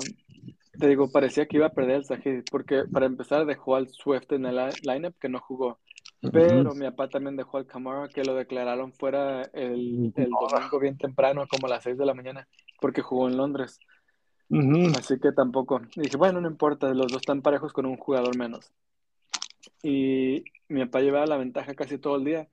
te 0.80 0.88
digo, 0.88 1.12
parecía 1.12 1.48
que 1.48 1.58
iba 1.58 1.66
a 1.68 1.74
perder 1.74 1.98
el 1.98 2.06
Sajid 2.06 2.44
porque 2.52 2.84
para 2.92 3.08
empezar 3.08 3.46
dejó 3.48 3.76
al 3.76 3.88
Swift 3.90 4.32
en 4.32 4.46
el 4.46 4.56
li- 4.56 4.74
lineup 4.84 5.16
que 5.20 5.30
no 5.30 5.40
jugó. 5.40 5.80
Pero 6.21 6.74
mi 6.74 6.86
papá 6.86 7.09
también 7.09 7.36
dejó 7.36 7.57
al 7.57 7.67
Camara 7.67 8.07
que 8.07 8.24
lo 8.24 8.33
declararon 8.33 8.91
fuera 8.91 9.43
el, 9.53 10.12
el 10.15 10.29
domingo 10.29 10.79
bien 10.79 10.97
temprano, 10.97 11.45
como 11.47 11.67
a 11.67 11.69
las 11.69 11.83
6 11.83 11.97
de 11.97 12.05
la 12.05 12.13
mañana, 12.13 12.47
porque 12.81 13.01
jugó 13.01 13.27
en 13.27 13.38
Londres. 13.38 13.79
Ujú. 14.50 14.97
Así 14.97 15.19
que 15.19 15.31
tampoco. 15.31 15.81
Y 15.95 16.01
dije, 16.01 16.17
bueno, 16.17 16.41
no 16.41 16.50
importa, 16.50 16.93
los 16.93 17.07
dos 17.07 17.21
están 17.21 17.41
parejos 17.41 17.74
con 17.74 17.86
un 17.86 17.97
jugador 17.97 18.36
menos. 18.38 18.71
Y 19.83 20.43
mi 20.69 20.83
papá 20.86 21.01
llevaba 21.01 21.25
la 21.27 21.38
ventaja 21.38 21.74
casi 21.75 21.97
todo 21.97 22.15
el 22.15 22.25
día. 22.25 22.47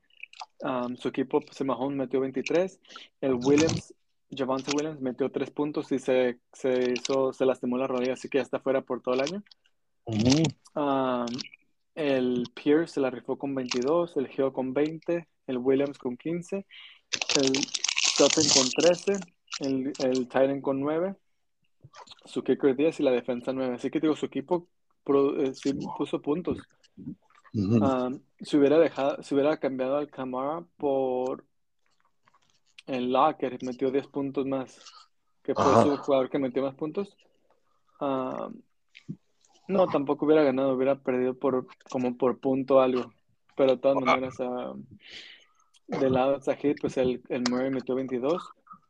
Um, 0.61 0.97
su 0.97 1.09
equipo, 1.09 1.41
pues, 1.41 1.61
el 1.61 1.67
Mahomes 1.67 1.97
metió 1.97 2.21
23. 2.21 2.81
El 3.21 3.35
Williams, 3.35 3.95
Javante 4.31 4.73
Williams, 4.77 5.01
metió 5.01 5.31
3 5.31 5.51
puntos 5.51 5.91
y 5.93 5.99
se, 5.99 6.39
se 6.53 6.93
hizo, 6.93 7.33
se 7.33 7.47
lastimó 7.47 7.79
la 7.79 7.87
rodilla, 7.87 8.15
así 8.15 8.29
que 8.29 8.39
ya 8.39 8.43
está 8.43 8.61
fuera 8.61 8.83
por 8.83 9.01
todo 9.01 9.15
el 9.15 9.21
año. 9.23 9.43
Ujú. 10.05 10.43
Um, 10.75 11.27
el 11.95 12.45
Pierce 12.55 12.95
se 12.95 13.01
la 13.01 13.11
rifó 13.11 13.39
con 13.39 13.55
22, 13.55 14.17
el 14.17 14.29
Hill 14.31 14.53
con 14.53 14.73
20, 14.75 15.29
el 15.47 15.59
Williams 15.59 15.99
con 15.99 16.17
15, 16.17 16.67
el 17.37 17.53
Sutton 18.17 18.49
con 18.49 18.71
13, 18.71 19.19
el, 19.61 19.95
el 19.99 20.29
Titan 20.29 20.61
con 20.61 20.81
9, 20.81 21.15
su 22.25 22.43
kicker 22.43 22.75
10 22.75 23.01
y 23.01 23.03
la 23.03 23.11
defensa 23.13 23.53
9. 23.53 23.75
Así 23.77 23.91
que 23.91 24.01
digo, 24.01 24.17
su 24.17 24.27
equipo 24.27 24.69
pro- 25.05 25.41
eh, 25.41 25.55
sí 25.55 25.73
puso 25.97 26.21
puntos. 26.21 26.59
Ujú. 27.53 27.85
Um, 27.85 28.21
si 28.41 28.57
hubiera 28.57 28.79
dejado, 28.79 29.23
si 29.23 29.35
hubiera 29.35 29.59
cambiado 29.59 29.97
al 29.97 30.11
Camara 30.11 30.65
por 30.77 31.45
el 32.87 33.13
Locker, 33.13 33.59
metió 33.63 33.91
10 33.91 34.07
puntos 34.09 34.45
más, 34.47 34.81
que 35.43 35.55
fue 35.55 35.65
Ajá. 35.65 35.83
su 35.85 35.97
jugador 35.99 36.31
que 36.31 36.39
metió 36.39 36.63
más 36.63 36.75
puntos. 36.75 37.17
Um, 38.01 38.61
no, 39.69 39.87
tampoco 39.87 40.27
hubiera 40.27 40.43
ganado, 40.43 40.75
hubiera 40.75 40.97
perdido 40.97 41.35
por 41.35 41.67
como 41.91 42.17
por 42.17 42.39
punto 42.39 42.81
algo. 42.81 43.13
Pero 43.57 43.73
de 43.73 43.79
todas 43.79 44.05
maneras, 44.05 44.39
um, 44.41 44.85
del 45.87 46.13
lado 46.13 46.35
de 46.35 46.43
Sajid, 46.43 46.77
pues 46.81 46.97
el, 46.97 47.23
el 47.29 47.45
Murray 47.49 47.71
metió 47.71 47.95
22, 47.95 48.43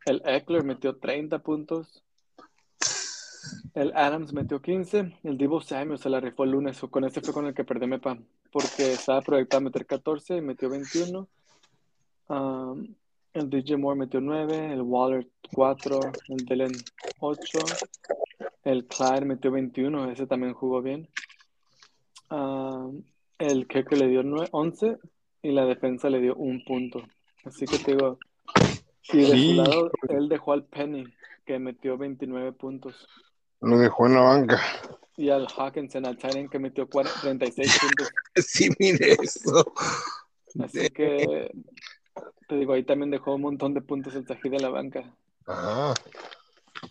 el 0.07 0.23
Eckler 0.25 0.65
metió 0.65 0.97
30 0.97 1.39
puntos, 1.41 2.03
el 3.75 3.93
Adams 3.95 4.33
metió 4.33 4.63
15, 4.63 5.19
el 5.23 5.39
Divo 5.39 5.61
Samuel 5.61 5.99
se 5.99 6.09
la 6.09 6.21
rifó 6.21 6.45
el 6.45 6.53
lunes, 6.53 6.83
o 6.83 6.91
con 6.91 7.05
este 7.05 7.21
fue 7.21 7.35
con 7.35 7.47
el 7.47 7.55
que 7.55 7.65
perdí 7.65 7.87
mi 7.87 7.99
pan, 7.99 8.27
porque 8.51 8.93
estaba 8.93 9.21
proyectado 9.21 9.59
a 9.59 9.65
meter 9.65 9.87
14 9.87 10.37
y 10.37 10.41
metió 10.41 10.71
21. 10.71 11.29
Um, 12.29 12.95
el 13.35 13.51
DJ 13.51 13.77
Moore 13.77 13.99
metió 13.99 14.21
9, 14.21 14.73
el 14.73 14.83
Waller 14.83 15.29
4, 15.53 16.01
el 16.29 16.47
Dylan 16.47 16.73
8, 17.19 17.59
el 18.65 18.87
Clyde 18.87 19.25
metió 19.27 19.51
21, 19.51 20.11
ese 20.11 20.27
también 20.27 20.55
jugó 20.55 20.83
bien. 20.83 21.09
Um, 22.31 23.03
el 23.39 23.67
Kicker 23.69 23.99
le 23.99 24.09
dio 24.09 24.23
9, 24.23 24.49
11 24.53 24.99
y 25.43 25.53
la 25.53 25.65
defensa 25.67 26.09
le 26.11 26.21
dio 26.21 26.35
un 26.37 26.65
punto. 26.65 27.03
Así 27.45 27.67
que 27.67 27.79
te 27.79 27.93
digo, 27.93 28.19
y 29.13 29.19
de 29.19 29.27
Sí. 29.27 29.51
su 29.51 29.63
lado, 29.63 29.91
él 30.09 30.29
dejó 30.29 30.53
al 30.55 30.65
Penny, 30.65 31.05
que 31.45 31.59
metió 31.59 31.99
29 31.99 32.53
puntos. 32.53 33.07
Lo 33.61 33.79
dejó 33.79 34.07
en 34.07 34.15
la 34.15 34.21
banca. 34.23 34.61
Y 35.17 35.29
al 35.31 35.47
Hawkinson, 35.57 36.07
al 36.07 36.17
Titan, 36.17 36.49
que 36.49 36.59
metió 36.59 36.89
40 36.89 37.21
36 37.21 37.79
puntos. 37.81 38.11
Sí, 38.37 38.69
mire 38.81 39.13
eso. 39.23 39.73
Así 40.61 40.89
que, 40.91 41.51
te 42.49 42.57
digo, 42.57 42.73
ahí 42.73 42.83
también 42.83 43.11
dejó 43.11 43.35
un 43.35 43.43
montón 43.43 43.75
de 43.75 43.81
puntos 43.81 44.15
el 44.15 44.27
Tajid 44.27 44.51
de 44.51 44.59
la 44.61 44.71
banca. 44.71 45.15
Ajá. 45.47 45.95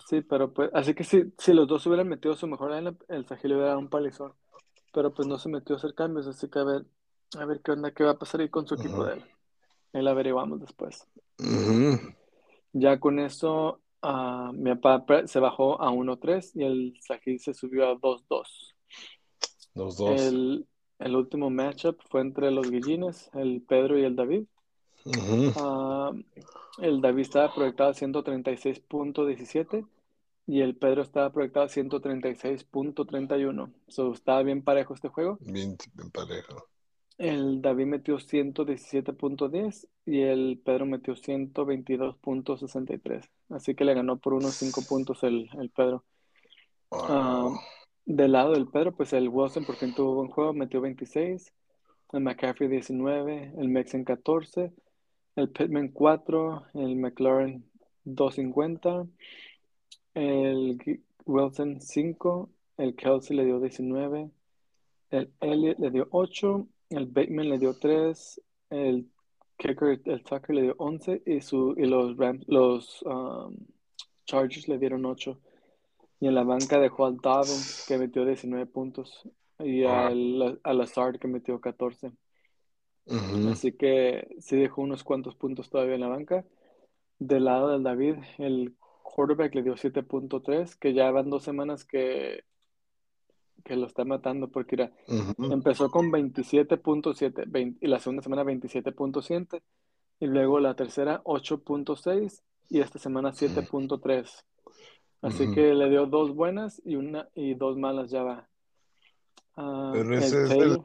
Sí, 0.07 0.21
pero 0.21 0.53
pues, 0.53 0.69
así 0.73 0.93
que 0.93 1.03
si, 1.03 1.33
si 1.37 1.53
los 1.53 1.67
dos 1.67 1.85
hubieran 1.87 2.07
metido 2.07 2.35
su 2.35 2.47
mejor 2.47 2.71
lineup, 2.71 3.01
el 3.07 3.25
le 3.29 3.55
hubiera 3.55 3.69
dado 3.69 3.79
un 3.79 3.89
palizón. 3.89 4.33
Pero 4.93 5.13
pues 5.13 5.27
no 5.27 5.37
se 5.39 5.49
metió 5.49 5.75
a 5.75 5.77
hacer 5.77 5.95
cambios, 5.95 6.27
así 6.27 6.47
que 6.49 6.59
a 6.59 6.63
ver, 6.63 6.85
a 7.37 7.45
ver 7.45 7.61
qué 7.61 7.71
onda, 7.71 7.91
qué 7.91 8.03
va 8.03 8.11
a 8.11 8.19
pasar 8.19 8.41
ahí 8.41 8.49
con 8.49 8.67
su 8.67 8.75
equipo 8.75 9.05
de 9.05 9.13
él. 9.15 9.23
Ahí 9.93 10.03
lo 10.03 10.11
averiguamos 10.11 10.59
después. 10.59 11.07
Ya 12.73 12.99
con 12.99 13.19
eso, 13.19 13.81
ah, 14.01 14.51
mi 14.53 14.75
papá 14.75 15.27
se 15.27 15.39
bajó 15.39 15.81
a 15.81 15.91
1-3 15.91 16.51
y 16.55 16.63
el 16.63 16.97
Sajid 17.01 17.39
se 17.39 17.53
subió 17.53 17.89
a 17.89 17.95
2-2. 17.95 18.75
Los 19.75 19.97
dos. 19.97 20.21
El, 20.21 20.67
el 20.99 21.15
último 21.15 21.49
matchup 21.49 21.99
fue 22.09 22.21
entre 22.21 22.51
los 22.51 22.69
Guillines, 22.69 23.29
el 23.33 23.61
Pedro 23.61 23.97
y 23.97 24.03
el 24.03 24.15
David. 24.15 24.45
Ah, 25.57 26.11
el 26.79 27.01
David 27.01 27.21
estaba 27.23 27.53
proyectado 27.53 27.89
a 27.91 27.93
136.17 27.93 29.85
y 30.47 30.61
el 30.61 30.75
Pedro 30.75 31.01
estaba 31.01 31.31
proyectado 31.31 31.65
a 31.65 31.69
136.31. 31.69 33.71
So, 33.87 34.13
estaba 34.13 34.43
bien 34.43 34.61
parejo 34.63 34.93
este 34.93 35.09
juego. 35.09 35.37
Bien, 35.41 35.75
bien 35.93 36.11
parejo. 36.11 36.67
El 37.17 37.61
David 37.61 37.85
metió 37.85 38.17
117.10 38.17 39.87
y 40.05 40.21
el 40.21 40.59
Pedro 40.63 40.85
metió 40.85 41.15
122.63. 41.15 43.29
Así 43.49 43.75
que 43.75 43.85
le 43.85 43.93
ganó 43.93 44.17
por 44.17 44.33
unos 44.33 44.55
5 44.55 44.81
puntos 44.87 45.23
el, 45.23 45.49
el 45.59 45.69
Pedro. 45.69 46.03
Ah, 46.91 47.47
Wow. 47.49 47.59
del 48.05 48.31
lado 48.33 48.51
del 48.53 48.67
Pedro, 48.67 48.91
pues 48.95 49.13
el 49.13 49.29
Wilson 49.29 49.65
por 49.65 49.75
fin 49.75 49.93
tuvo 49.95 50.15
buen 50.15 50.29
juego, 50.29 50.53
metió 50.53 50.81
26, 50.81 51.53
el 52.11 52.19
McCaffrey 52.21 52.69
19, 52.69 53.53
el 53.57 53.69
Mexen 53.69 54.03
14, 54.03 54.71
el 55.35 55.49
Pittman 55.49 55.89
4, 55.89 56.63
el 56.75 56.95
McLaren 56.95 57.63
250, 58.05 59.07
el 60.13 61.01
Wilson 61.25 61.81
5, 61.81 62.49
el 62.77 62.95
Kelsey 62.95 63.37
le 63.37 63.45
dio 63.45 63.59
19, 63.59 64.29
el 65.11 65.31
Elliott 65.41 65.79
le 65.79 65.91
dio 65.91 66.07
8, 66.11 66.67
el 66.89 67.05
Bateman 67.07 67.49
le 67.49 67.59
dio 67.59 67.73
3, 67.73 68.41
el 68.69 69.09
Kicker, 69.57 70.01
el 70.05 70.23
Tucker 70.23 70.55
le 70.55 70.61
dio 70.63 70.75
11 70.77 71.23
y, 71.25 71.41
su, 71.41 71.73
y 71.77 71.85
los, 71.85 72.17
Rams, 72.17 72.43
los 72.47 73.01
um, 73.03 73.55
Chargers 74.25 74.67
le 74.67 74.77
dieron 74.77 75.05
8. 75.05 75.39
Y 76.19 76.27
en 76.27 76.35
la 76.35 76.43
banca 76.43 76.79
dejó 76.79 77.05
al 77.05 77.17
Dobbins, 77.17 77.85
que 77.87 77.97
metió 77.97 78.25
19 78.25 78.65
puntos, 78.67 79.27
y 79.59 79.83
al, 79.83 80.59
a 80.63 80.73
Lazard, 80.73 81.19
que 81.19 81.27
metió 81.27 81.59
14. 81.59 82.11
Así 83.05 83.73
que 83.73 84.35
sí 84.39 84.55
dejó 84.57 84.81
unos 84.81 85.03
cuantos 85.03 85.35
puntos 85.35 85.69
todavía 85.69 85.95
en 85.95 86.01
la 86.01 86.07
banca. 86.07 86.45
Del 87.19 87.45
lado 87.45 87.69
del 87.69 87.83
David, 87.83 88.15
el 88.37 88.75
quarterback 89.01 89.53
le 89.55 89.63
dio 89.63 89.75
7.3, 89.75 90.75
que 90.75 90.93
ya 90.93 91.11
van 91.11 91.29
dos 91.29 91.43
semanas 91.43 91.85
que, 91.85 92.43
que 93.63 93.75
lo 93.75 93.87
está 93.87 94.05
matando, 94.05 94.49
porque 94.49 94.77
mira, 94.77 94.91
Ujú. 95.07 95.53
empezó 95.53 95.91
con 95.91 96.11
27.7 96.11 97.43
20 97.47 97.85
y 97.85 97.89
la 97.89 97.99
segunda 97.99 98.23
semana 98.23 98.43
27.7 98.43 99.61
y 100.19 100.25
luego 100.27 100.59
la 100.59 100.75
tercera 100.75 101.21
8.6 101.25 102.41
y 102.69 102.79
esta 102.79 102.99
semana 102.99 103.33
7.3. 103.33 104.45
Así 105.21 105.43
Ujú. 105.43 105.53
que 105.53 105.73
le 105.73 105.89
dio 105.89 106.05
dos 106.05 106.33
buenas 106.33 106.81
y 106.83 106.95
una 106.95 107.29
y 107.35 107.53
dos 107.53 107.77
malas 107.77 108.09
ya 108.09 108.23
va. 108.23 108.49
Ah, 109.55 109.91
Pero 109.93 110.13
el 110.15 110.23
ese 110.23 110.43
es 110.43 110.51
el 110.51 110.79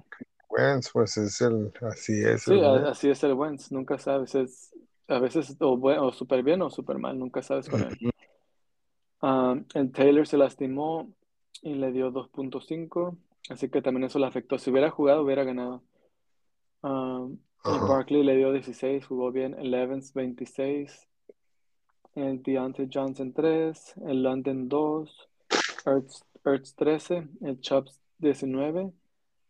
Wentz, 0.58 0.90
pues 0.92 1.16
es 1.16 1.40
el, 1.40 1.72
así 1.82 2.20
es. 2.24 2.42
sí, 2.42 2.52
el 2.52 2.86
así 2.86 3.08
es 3.10 3.22
el 3.24 3.34
Wentz, 3.34 3.70
nunca 3.72 3.98
sabes, 3.98 4.34
es 4.34 4.74
a 5.06 5.18
veces 5.20 5.56
o, 5.60 5.76
buen- 5.76 5.98
o 6.00 6.10
súper 6.12 6.42
bien 6.42 6.60
o 6.62 6.70
súper 6.70 6.98
mal, 6.98 7.18
nunca 7.18 7.40
sabes 7.42 7.68
con 7.68 7.80
él. 7.82 7.96
Ah, 9.20 9.56
el 9.74 9.90
Taylor 9.92 10.26
se 10.26 10.36
lastimó 10.36 11.12
y 11.62 11.74
le 11.74 11.90
dio 11.92 12.10
2.5, 12.10 13.16
así 13.50 13.68
que 13.68 13.82
también 13.82 14.04
eso 14.04 14.18
le 14.18 14.26
afectó. 14.26 14.58
Si 14.58 14.70
hubiera 14.70 14.90
jugado, 14.90 15.22
hubiera 15.22 15.44
ganado. 15.44 15.82
Ah, 16.82 17.26
el. 17.64 17.80
Barkley 17.88 18.22
le 18.22 18.36
dio 18.36 18.52
16, 18.52 19.06
jugó 19.06 19.32
bien. 19.32 19.54
El 19.58 19.74
Evans 19.74 20.12
26. 20.14 21.06
el 22.14 22.42
Deontay 22.42 22.88
Johnson 22.92 23.32
3, 23.32 23.94
el 24.06 24.22
London 24.22 24.68
2, 24.68 25.28
Ertz, 25.86 26.24
Ertz 26.44 26.74
13, 26.74 27.28
el 27.42 27.60
Chubbs 27.60 28.00
19, 28.18 28.92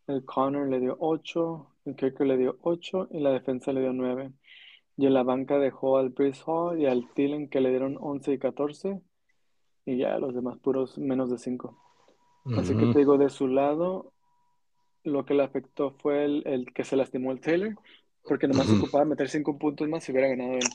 el 0.08 0.24
Connor 0.24 0.68
le 0.68 0.80
dio 0.80 0.96
8, 1.00 1.74
el 1.84 1.94
Kicker 1.96 2.26
le 2.26 2.36
dio 2.36 2.58
8 2.62 3.08
y 3.10 3.20
la 3.20 3.30
defensa 3.30 3.72
le 3.72 3.80
dio 3.82 3.92
9. 3.92 4.32
Y 4.96 5.06
en 5.06 5.14
la 5.14 5.22
banca 5.22 5.58
dejó 5.58 5.98
al 5.98 6.10
Brees 6.10 6.42
Hall 6.46 6.80
y 6.80 6.86
al 6.86 7.08
Thielen 7.14 7.48
que 7.48 7.60
le 7.60 7.70
dieron 7.70 7.96
11 8.00 8.32
y 8.32 8.38
14 8.38 9.00
y 9.84 9.98
ya 9.98 10.18
los 10.18 10.34
demás 10.34 10.58
puros 10.58 10.98
menos 10.98 11.30
de 11.30 11.38
5. 11.38 11.76
Así 12.56 12.74
que 12.74 12.86
te 12.86 12.98
digo, 12.98 13.18
de 13.18 13.30
su 13.30 13.46
lado, 13.48 14.12
lo 15.04 15.24
que 15.24 15.34
le 15.34 15.44
afectó 15.44 15.92
fue 15.92 16.24
el, 16.24 16.42
el 16.46 16.72
que 16.72 16.84
se 16.84 16.96
lastimó 16.96 17.32
el 17.32 17.40
Taylor, 17.40 17.74
porque 18.24 18.48
nomás 18.48 18.68
Ujú. 18.68 18.78
ocupaba 18.78 19.04
meter 19.04 19.28
5 19.28 19.58
puntos 19.58 19.88
más 19.88 20.08
y 20.08 20.12
hubiera 20.12 20.28
ganado 20.28 20.52
él. 20.54 20.68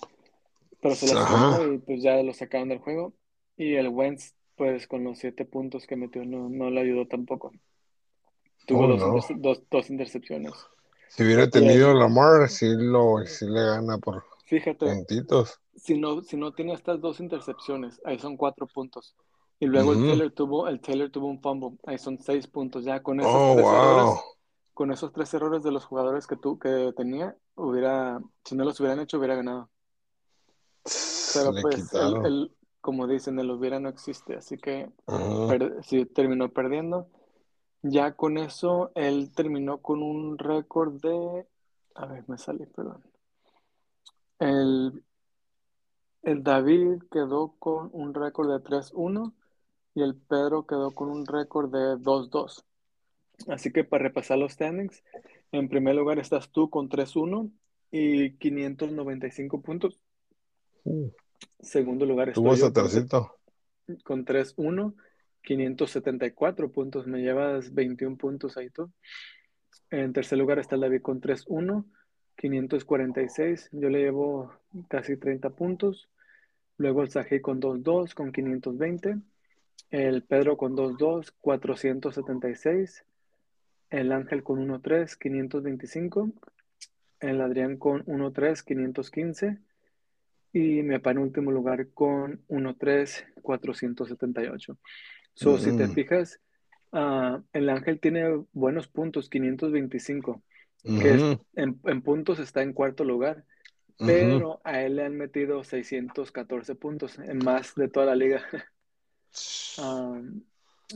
Pero 0.81 0.95
se 0.95 1.07
lastimó 1.07 1.73
y 1.73 1.77
pues 1.79 2.01
ya 2.03 2.21
lo 2.23 2.33
sacaron 2.33 2.69
del 2.69 2.79
juego. 2.79 3.13
Y 3.57 3.75
el 3.75 3.89
Wentz, 3.89 4.35
pues 4.55 4.87
con 4.87 5.03
los 5.03 5.19
7 5.19 5.45
puntos 5.45 5.87
que 5.87 5.95
metió, 5.95 6.25
no, 6.25 6.49
no 6.49 6.69
le 6.69 6.81
ayudó 6.81 7.07
tampoco. 7.07 7.51
Tuvo 8.65 8.83
Oh, 8.83 8.87
dos, 8.87 8.99
no. 8.99 9.15
dos, 9.37 9.61
dos 9.69 9.89
intercepciones. 9.89 10.53
Si 11.09 11.23
hubiera 11.23 11.49
tenido 11.49 11.93
Lamar, 11.93 12.49
sí, 12.49 12.67
lo, 12.75 13.25
sí 13.25 13.45
le 13.45 13.61
gana 13.65 13.97
por 13.97 14.23
fíjate, 14.45 14.85
puntitos. 14.85 15.59
si 15.75 15.97
no, 15.97 16.21
si 16.21 16.37
no 16.37 16.53
tiene 16.53 16.73
estas 16.73 17.01
dos 17.01 17.19
intercepciones, 17.19 18.01
ahí 18.05 18.19
son 18.19 18.37
4 18.37 18.67
puntos. 18.67 19.15
Y 19.59 19.67
luego 19.67 19.93
el. 19.93 20.05
Taylor 20.05 20.31
tuvo, 20.31 20.67
el 20.67 20.81
Taylor 20.81 21.09
tuvo 21.09 21.27
un 21.27 21.41
fumble, 21.41 21.77
ahí 21.85 21.97
son 21.97 22.19
6 22.19 22.47
puntos. 22.47 22.83
Ya 22.85 23.01
con 23.01 23.19
esos 23.21 23.33
Oh, 23.35 23.55
tres 23.55 23.73
errores, 23.73 24.09
con 24.73 24.91
esos 24.91 25.13
tres 25.13 25.33
errores 25.33 25.63
de 25.63 25.71
los 25.71 25.85
jugadores 25.85 26.27
que 26.27 26.35
tú 26.35 26.59
que 26.59 26.93
tenía, 26.97 27.35
hubiera, 27.55 28.19
si 28.43 28.55
no 28.55 28.65
los 28.65 28.79
hubieran 28.79 28.99
hecho, 28.99 29.17
hubiera 29.17 29.35
ganado. 29.35 29.69
Pero 31.33 31.51
Le 31.53 31.61
pues, 31.61 31.93
el, 31.93 32.17
el- 32.25 32.51
como 32.81 33.07
dicen, 33.07 33.39
el 33.39 33.49
hubiera 33.51 33.79
no 33.79 33.89
existe, 33.89 34.35
así 34.35 34.57
que 34.57 34.89
per- 35.47 35.83
sí, 35.83 36.05
terminó 36.05 36.49
perdiendo. 36.51 37.07
Ya 37.83 38.13
con 38.13 38.37
eso, 38.37 38.91
él 38.95 39.31
terminó 39.35 39.79
con 39.79 40.01
un 40.01 40.37
récord 40.37 41.01
de, 41.01 41.45
a 41.95 42.05
ver, 42.05 42.23
me 42.29 42.37
sale, 42.37 42.65
perdón. 42.65 43.03
El, 44.39 45.03
el 46.23 46.43
David 46.43 47.03
quedó 47.11 47.55
con 47.59 47.89
un 47.91 48.13
récord 48.13 48.49
de 48.49 48.63
3-1 48.63 49.33
y 49.95 50.01
el 50.01 50.15
Pedro 50.15 50.65
quedó 50.65 50.91
con 50.91 51.09
un 51.09 51.25
récord 51.25 51.69
de 51.71 52.01
2-2. 52.01 52.63
Así 53.47 53.73
que 53.73 53.83
para 53.83 54.03
repasar 54.03 54.37
los 54.37 54.53
standings, 54.53 55.03
en 55.51 55.67
primer 55.67 55.95
lugar 55.95 56.19
estás 56.19 56.49
tú 56.49 56.69
con 56.69 56.89
3-1 56.89 57.51
y 57.91 58.31
595 58.37 59.61
puntos. 59.61 59.99
Uh, 60.85 61.09
Segundo 61.59 62.05
lugar 62.05 62.29
estoy 62.29 62.57
yo 62.57 62.73
con, 62.73 63.97
con 64.03 64.25
3-1, 64.25 64.95
574 65.43 66.71
puntos. 66.71 67.07
Me 67.07 67.21
llevas 67.21 67.73
21 67.73 68.17
puntos 68.17 68.57
ahí 68.57 68.69
tú. 68.69 68.91
En 69.89 70.13
tercer 70.13 70.39
lugar 70.39 70.57
está 70.57 70.75
el 70.75 70.81
David 70.81 71.01
con 71.01 71.21
3-1, 71.21 71.85
546. 72.35 73.69
Yo 73.71 73.89
le 73.89 73.99
llevo 73.99 74.53
casi 74.89 75.17
30 75.17 75.51
puntos. 75.51 76.09
Luego 76.77 77.03
el 77.03 77.09
Sajei 77.09 77.41
con 77.41 77.61
2-2, 77.61 78.13
con 78.13 78.31
520. 78.31 79.17
El 79.91 80.23
Pedro 80.23 80.57
con 80.57 80.75
2-2, 80.75 81.33
476. 81.39 83.05
El 83.91 84.11
Ángel 84.11 84.41
con 84.41 84.67
1-3, 84.67 85.15
525. 85.17 86.31
El 87.19 87.41
Adrián 87.41 87.77
con 87.77 88.03
1-3, 88.05 88.63
515. 88.63 89.59
Y 90.53 90.81
mi 90.81 90.95
papá 90.97 91.11
en 91.11 91.19
último 91.19 91.51
lugar 91.51 91.89
con 91.93 92.41
1-3, 92.47 93.25
478. 93.41 94.77
So, 95.35 95.57
si 95.57 95.73
te 95.73 95.87
Mm. 95.87 95.93
fijas, 95.93 96.39
ah, 96.91 97.41
el 97.53 97.69
Ángel 97.69 97.99
tiene 97.99 98.45
buenos 98.53 98.87
puntos, 98.87 99.29
525, 99.29 100.43
que 100.99 101.15
es- 101.15 101.23
en, 101.55 101.79
en 101.85 102.01
puntos 102.01 102.39
está 102.39 102.61
en 102.63 102.73
cuarto 102.73 103.03
lugar, 103.03 103.45
pero 104.05 104.61
a 104.65 104.81
él 104.81 104.97
le 104.97 105.05
han 105.05 105.15
metido 105.17 105.63
614 105.63 106.75
puntos, 106.75 107.19
en 107.19 107.39
más 107.39 107.75
de 107.75 107.87
toda 107.89 108.07
la 108.07 108.15
liga. 108.15 108.43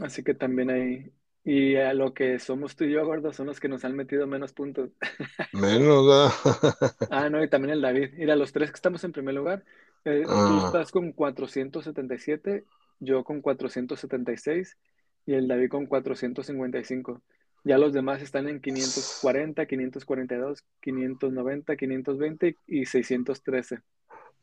Así 0.02 0.24
que 0.24 0.34
también 0.34 0.70
hay, 0.70 1.12
y 1.44 1.76
a 1.78 1.94
lo 1.94 2.14
que 2.14 2.40
somos 2.40 2.76
tú 2.76 2.84
y 2.84 2.92
yo, 2.94 3.06
gordo, 3.06 3.34
son 3.34 3.48
los 3.48 3.60
que 3.60 3.68
nos 3.70 3.84
han 3.86 3.96
metido 3.96 4.28
menos 4.28 4.54
puntos. 4.54 4.92
Menos, 5.54 6.06
¿verdad? 6.08 6.32
Ah, 7.10 7.30
no, 7.30 7.42
y 7.44 7.50
también 7.50 7.74
el 7.74 7.82
David. 7.82 8.12
Mira, 8.18 8.36
los 8.36 8.52
tres 8.52 8.70
que 8.72 8.76
estamos 8.76 9.04
en 9.04 9.14
primer 9.14 9.34
lugar, 9.36 9.64
eh, 10.04 10.28
tú 10.44 10.58
Ah. 10.58 10.60
estás 10.60 10.92
con 10.92 11.14
477, 11.14 12.66
yo 13.00 13.24
con 13.24 13.42
476 13.42 14.78
y 15.26 15.34
el 15.34 15.48
David 15.48 15.70
con 15.70 15.86
455. 15.88 17.22
Ya 17.64 17.78
los 17.78 17.92
demás 17.94 18.22
están 18.22 18.48
en 18.48 18.62
540, 18.62 19.66
542, 19.66 20.64
590, 20.82 21.76
520 21.76 22.56
y 22.68 22.86
613. 22.86 23.80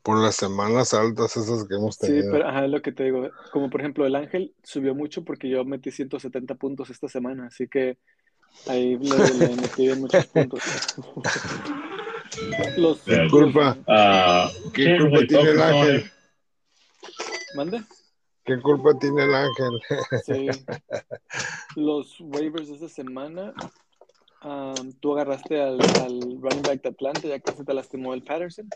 Por 0.03 0.19
las 0.21 0.35
semanas 0.35 0.93
altas 0.93 1.35
esas 1.35 1.67
que 1.67 1.73
hemos 1.75 1.95
Sí, 1.95 2.07
tenido. 2.07 2.31
pero 2.31 2.47
ajá, 2.47 2.65
es 2.65 2.71
lo 2.71 2.81
que 2.83 2.91
te 2.91 3.05
digo. 3.05 3.29
Como 3.51 3.71
por 3.71 3.81
ejemplo, 3.81 4.05
el 4.05 4.15
Ángel 4.15 4.53
subió 4.63 4.93
mucho 4.93 5.23
porque 5.23 5.49
yo 5.49 5.65
metí 5.65 5.89
170 5.89 6.53
puntos 6.55 6.91
esta 6.91 7.07
semana, 7.07 7.47
así 7.47 7.67
que 7.67 7.97
ahí 8.67 8.95
le, 8.97 9.17
le 9.47 9.55
metí 9.55 9.87
bien 9.87 10.01
muchos 10.01 10.27
puntos. 10.27 10.59
Los, 12.77 13.01
¿Qué 13.03 13.15
los- 13.15 13.31
culpa? 13.31 13.77
Uh, 13.87 14.71
¿Qué 14.73 14.97
culpa 14.99 15.19
tiene 15.27 15.49
el 15.51 15.61
ángel? 15.61 16.11
¿Mande? 17.55 17.81
¿Qué 18.45 18.59
culpa 18.61 18.97
tiene 18.99 19.23
el 19.23 19.33
ángel? 19.35 19.79
Sí. 20.23 20.47
Los 21.75 22.19
waivers 22.21 22.67
de 22.69 22.75
esta 22.75 22.89
semana, 22.89 23.53
um, 24.43 24.91
tú 24.99 25.13
agarraste 25.13 25.61
al, 25.61 25.79
al 26.01 26.19
running 26.41 26.61
back 26.61 26.81
de 26.83 26.89
Atlanta, 26.89 27.21
ya 27.27 27.39
que 27.39 27.51
se 27.51 27.63
te 27.65 27.73
lastimó 27.73 28.13
el 28.13 28.23
Patterson. 28.23 28.67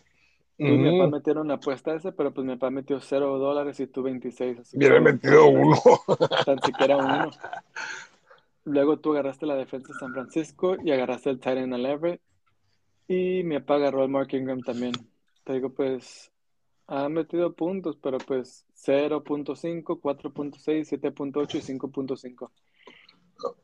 Y 0.57 0.65
mi 0.65 0.97
papá 0.99 1.09
metieron 1.09 1.45
una 1.45 1.53
apuesta 1.53 1.91
a 1.91 1.95
ese, 1.95 2.11
pero 2.11 2.33
pues 2.33 2.45
mi 2.45 2.53
papá 2.55 2.69
metió 2.69 2.99
0 2.99 3.37
dólares 3.37 3.79
y 3.79 3.87
tú 3.87 4.03
26. 4.03 4.59
Así 4.59 4.71
que 4.71 4.77
Hubiera 4.77 4.95
no- 4.99 5.05
metido 5.05 5.47
uno. 5.47 5.77
Tan 6.45 6.59
siquiera 6.61 6.97
uno. 6.97 7.31
Luego 8.65 8.97
tú 8.99 9.13
agarraste 9.13 9.45
la 9.45 9.55
defensa 9.55 9.93
de 9.93 9.99
San 9.99 10.11
Francisco 10.11 10.75
y 10.83 10.91
agarraste 10.91 11.29
el 11.29 11.37
Titan 11.39 11.73
al 11.73 11.85
Everett. 11.85 12.19
Y 13.07 13.43
mi 13.43 13.57
papá 13.59 13.75
agarró 13.75 14.01
al 14.03 14.09
Mark 14.09 14.33
Ingram 14.33 14.59
también. 14.61 14.91
Te 15.45 15.53
digo, 15.53 15.69
pues, 15.69 16.29
ha 16.89 17.07
metido 17.07 17.53
puntos, 17.53 17.97
pero 18.01 18.17
pues 18.17 18.65
0.5, 18.75 19.83
4.6, 20.01 20.89
7.8 20.89 21.55
y 21.55 21.61
5.5. 21.61 22.49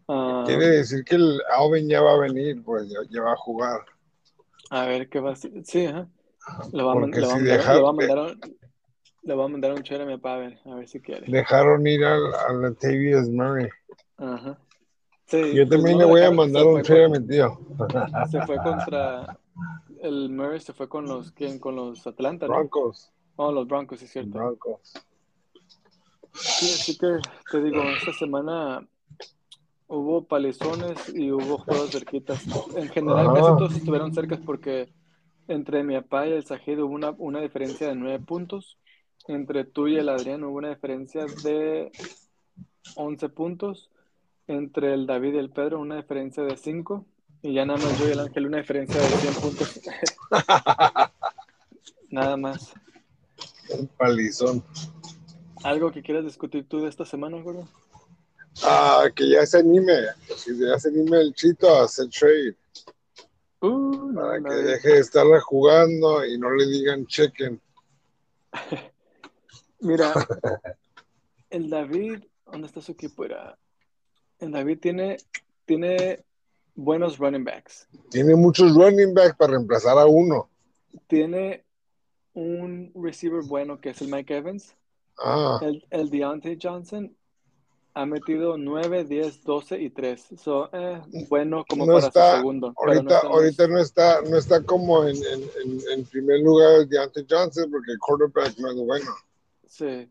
Ah, 0.07 0.43
Quiere 0.45 0.67
decir 0.67 1.03
que 1.03 1.15
el 1.15 1.41
Alvin 1.57 1.89
ya 1.89 2.01
va 2.01 2.13
a 2.13 2.19
venir, 2.19 2.63
pues 2.63 2.87
ya, 2.87 2.99
ya 3.09 3.23
va 3.23 3.33
a 3.33 3.37
jugar. 3.37 3.81
a 4.69 4.85
ver 4.85 5.09
qué 5.09 5.19
va 5.19 5.31
a 5.31 5.33
hacer. 5.33 5.51
Sí, 5.65 5.85
ajá. 5.85 6.07
Le 6.71 6.83
va 6.83 6.91
a, 6.91 6.93
Porque 6.93 7.19
a 7.19 7.25
si 7.25 7.43
va 7.81 7.89
a 7.89 7.93
mandar 7.93 8.19
un, 8.19 8.39
le 9.23 9.33
va 9.33 9.45
a 9.45 9.47
mandar 9.47 9.73
un 9.73 9.81
chévere 9.81 10.03
a 10.03 10.07
mi 10.07 10.17
papá 10.17 10.35
a 10.35 10.37
ver, 10.37 10.59
a 10.65 10.75
ver 10.75 10.87
si 10.87 10.99
quiere. 11.01 11.25
Dejaron 11.27 11.85
ir 11.87 12.05
al, 12.05 12.21
al 12.47 12.61
Latavius 12.61 13.27
Murray. 13.27 13.67
Ajá. 14.17 14.59
Sí, 15.25 15.55
Yo 15.55 15.67
pues 15.67 15.69
también 15.69 15.97
no 15.97 16.03
le 16.03 16.05
lo 16.05 16.09
voy 16.09 16.21
a 16.21 16.29
mandar 16.31 16.67
un 16.67 16.83
trade 16.83 17.05
a 17.05 17.09
mi 17.09 17.25
tío. 17.25 17.59
Se 18.29 18.39
fue 18.45 18.57
contra 18.57 19.39
el 20.03 20.29
Murray, 20.29 20.59
se 20.59 20.73
fue 20.73 20.87
con 20.87 21.05
los 21.07 21.31
¿quién? 21.31 21.57
Con 21.57 21.75
los 21.75 22.05
Atlanta, 22.05 22.47
¿no? 22.47 22.53
Broncos. 22.53 23.11
Oh, 23.35 23.51
los 23.51 23.67
Broncos, 23.67 24.01
es 24.01 24.11
cierto. 24.11 24.31
Broncos. 24.31 24.93
Sí, 26.33 26.65
así 26.65 26.97
que 26.97 27.19
te 27.51 27.61
digo, 27.61 27.81
esta 27.83 28.13
semana 28.13 28.85
hubo 29.87 30.25
palizones 30.25 30.97
y 31.13 31.31
hubo 31.31 31.57
juegos 31.57 31.91
cerquitas. 31.91 32.45
En 32.75 32.89
general, 32.89 33.27
Ajá. 33.27 33.33
casi 33.33 33.57
todos 33.57 33.75
estuvieron 33.75 34.13
cercas 34.13 34.39
porque 34.45 34.89
entre 35.47 35.83
mi 35.83 35.95
papá 35.95 36.27
y 36.27 36.31
el 36.31 36.45
Sajid 36.45 36.79
hubo 36.79 36.93
una, 36.93 37.11
una 37.17 37.41
diferencia 37.41 37.87
de 37.87 37.95
nueve 37.95 38.19
puntos. 38.19 38.77
Entre 39.27 39.63
tú 39.63 39.87
y 39.87 39.97
el 39.97 40.09
Adrián 40.09 40.43
hubo 40.43 40.57
una 40.57 40.69
diferencia 40.69 41.25
de 41.43 41.91
11 42.95 43.29
puntos. 43.29 43.89
Entre 44.47 44.93
el 44.93 45.07
David 45.07 45.33
y 45.35 45.37
el 45.37 45.49
Pedro 45.49 45.79
una 45.79 45.95
diferencia 45.97 46.43
de 46.43 46.55
5. 46.57 47.05
Y 47.41 47.53
ya 47.53 47.65
nada 47.65 47.79
más 47.79 47.99
yo 47.99 48.07
y 48.07 48.11
el 48.11 48.19
Ángel 48.19 48.47
una 48.47 48.57
diferencia 48.57 48.99
de 48.99 49.07
100 49.07 49.33
puntos. 49.35 49.81
nada 52.09 52.37
más. 52.37 52.73
Un 53.69 53.87
palizón. 53.87 54.63
¿Algo 55.63 55.91
que 55.91 56.01
quieras 56.03 56.23
discutir 56.25 56.67
tú 56.67 56.81
de 56.81 56.89
esta 56.89 57.05
semana, 57.05 57.41
gordo? 57.41 57.67
Ah, 58.63 59.05
que 59.15 59.29
ya 59.29 59.45
se 59.45 59.59
anime. 59.59 59.93
Que 60.45 60.55
ya 60.57 60.79
se 60.79 60.89
anime 60.89 61.19
el 61.21 61.33
chito 61.33 61.67
a 61.75 61.83
hacer 61.85 62.07
trade. 62.09 62.55
Uh, 63.61 64.11
no, 64.11 64.21
Para 64.21 64.39
no, 64.39 64.49
que 64.49 64.55
de- 64.55 64.63
deje 64.63 64.89
de 64.89 64.99
estarla 64.99 65.41
jugando 65.41 66.25
y 66.25 66.37
no 66.37 66.51
le 66.51 66.65
digan 66.67 67.05
chequen. 67.07 67.59
Mira, 69.81 70.13
el 71.49 71.69
David, 71.69 72.23
¿dónde 72.45 72.67
está 72.67 72.81
su 72.81 72.93
equipo? 72.93 73.25
Era, 73.25 73.57
el 74.39 74.51
David 74.51 74.79
tiene, 74.79 75.17
tiene 75.65 76.23
buenos 76.75 77.17
running 77.17 77.43
backs. 77.43 77.87
Tiene 78.09 78.35
muchos 78.35 78.73
running 78.75 79.13
backs 79.13 79.35
para 79.35 79.53
reemplazar 79.53 79.97
a 79.97 80.05
uno. 80.05 80.49
Tiene 81.07 81.64
un 82.35 82.91
receiver 82.95 83.41
bueno 83.43 83.79
que 83.81 83.89
es 83.89 84.01
el 84.01 84.09
Mike 84.09 84.37
Evans. 84.37 84.75
Ah, 85.17 85.59
El, 85.61 85.83
el 85.89 86.09
Deontay 86.09 86.57
Johnson 86.61 87.15
ha 87.93 88.05
metido 88.05 88.57
9, 88.57 89.05
10, 89.05 89.43
12 89.45 89.81
y 89.81 89.89
3. 89.89 90.27
So, 90.37 90.69
eh, 90.73 91.01
bueno 91.29 91.63
como 91.67 91.85
no 91.85 91.93
para 91.93 92.07
está, 92.07 92.31
su 92.31 92.37
segundo. 92.37 92.73
pero 92.77 93.01
no 93.03 93.09
ahorita, 93.11 93.15
está 93.15 93.27
ahorita 93.27 93.67
no 93.67 93.79
está, 93.79 94.21
no 94.29 94.37
está 94.37 94.63
como 94.63 95.03
en, 95.05 95.15
en, 95.15 95.79
en, 95.93 96.05
primer 96.05 96.41
lugar 96.41 96.85
de 96.87 96.99
Ante 96.99 97.25
Johnson 97.29 97.71
porque 97.71 97.93
el 97.93 97.99
quarterback 97.99 98.57
no 98.59 98.69
es 98.71 98.77
bueno. 98.77 99.11
Sí. 99.65 100.09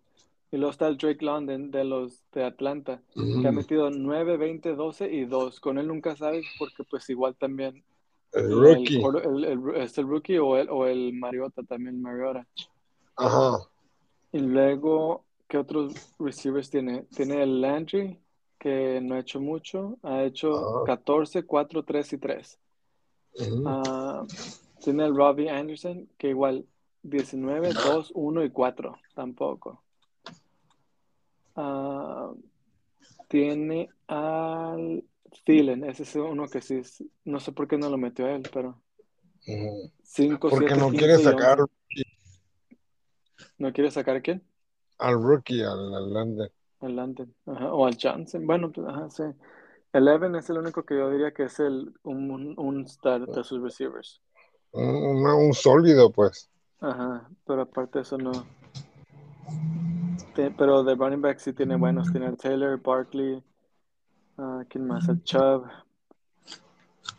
Y 0.51 0.57
luego 0.57 0.71
está 0.71 0.87
el 0.89 0.97
Drake 0.97 1.23
London 1.25 1.71
de 1.73 1.85
los 1.85 2.23
de 2.33 2.45
Atlanta, 2.45 3.03
que 3.13 3.49
ha 3.49 3.53
Mm. 3.53 3.57
metido 3.57 3.91
9, 3.91 4.37
20, 4.39 4.75
12 4.77 5.13
y 5.13 5.25
2. 5.27 5.61
Con 5.61 5.79
él 5.79 5.89
nunca 5.89 6.17
sabes 6.17 6.47
porque 6.59 6.85
pues 6.85 7.11
igual 7.11 7.35
también 7.37 7.83
El 8.35 8.45
el, 8.47 8.51
rookie. 8.61 9.01
quarter- 9.01 9.25
el- 9.27 9.45
el- 9.45 9.77
es 9.77 9.97
el 9.99 10.09
rookie 10.09 10.39
o 10.39 10.57
el, 10.57 10.69
o 10.69 10.87
el 10.87 11.13
Mariota 11.15 11.63
también, 11.63 12.01
Mariota. 12.03 12.47
Ajá. 13.17 13.59
Y 14.33 14.39
luego, 14.41 15.25
¿qué 15.47 15.59
otros 15.59 15.95
receivers 16.19 16.69
tiene? 16.71 17.03
Tiene 17.15 17.43
el 17.43 17.61
Landry, 17.61 18.19
que 18.59 19.01
no 19.01 19.15
ha 19.15 19.21
hecho 19.21 19.41
mucho, 19.41 19.99
ha 20.03 20.25
hecho 20.25 20.57
Ajá. 20.79 20.85
14, 20.87 21.45
4, 21.45 21.85
3 21.85 22.13
y 22.13 22.19
3. 22.19 22.59
Ujú. 23.39 23.63
Ah, 23.67 24.27
tiene 24.83 25.05
el 25.07 25.15
Robbie 25.15 25.51
Anderson, 25.51 26.09
que 26.19 26.31
igual 26.31 26.67
19, 27.03 27.73
2, 27.85 28.11
1 28.15 28.45
y 28.45 28.51
4, 28.51 28.97
tampoco. 29.15 29.83
Ah, 31.57 32.33
tiene 33.29 33.91
al 34.09 35.05
Thielen, 35.45 35.85
ese 35.85 36.05
es 36.05 36.15
uno 36.17 36.47
que 36.49 36.61
sí, 36.61 36.83
no 37.25 37.41
sé 37.41 37.53
por 37.53 37.67
qué 37.69 37.77
no 37.77 37.91
lo 37.91 37.99
metió 37.99 38.27
a 38.27 38.33
él, 38.33 38.43
pero. 38.53 38.81
5, 40.03 40.49
Porque 40.49 40.67
7, 40.69 40.77
no 40.77 40.91
15 40.91 40.97
quiere 40.99 41.19
sacar 41.19 41.61
11. 41.61 41.71
¿No 43.59 43.73
quiere 43.73 43.91
sacar 43.91 44.17
a 44.17 44.21
quién? 44.21 44.43
al 44.99 45.21
rookie, 45.21 45.63
al, 45.63 45.95
al 45.95 46.13
London. 46.13 46.49
Al 46.81 46.97
London, 46.97 47.35
ajá, 47.47 47.73
o 47.75 47.87
al 47.87 47.97
Johnson. 48.01 48.47
Bueno, 48.47 48.71
pues, 48.71 48.87
ajá, 48.87 49.11
sí. 49.11 49.23
El 49.93 50.09
Evan 50.09 50.35
es 50.37 50.49
el 50.51 50.59
único 50.59 50.85
que 50.85 50.97
yo 50.97 51.11
diría 51.11 51.33
que 51.33 51.45
es 51.45 51.59
el, 51.61 51.93
un, 52.03 52.31
un, 52.31 52.55
un 52.59 52.85
star 52.85 53.27
de 53.27 53.45
sus 53.45 53.63
receivers. 53.63 54.21
Un, 54.73 55.27
un- 55.27 55.55
sólido, 55.55 56.11
pues. 56.11 56.51
Ajá, 56.81 57.29
pero 57.47 57.63
aparte 57.63 57.99
de 57.99 58.03
eso 58.03 58.19
no. 58.19 58.33
Pero 60.35 60.83
de 60.83 60.95
running 60.95 61.21
back 61.23 61.39
sí 61.39 61.53
tiene 61.53 61.77
buenos. 61.77 62.11
Tiene 62.11 62.33
Taylor, 62.37 62.81
Barkley, 62.83 63.43
ah, 64.39 64.65
¿quién 64.69 64.87
más? 64.87 65.09
El 65.09 65.23
Chubb. 65.23 65.67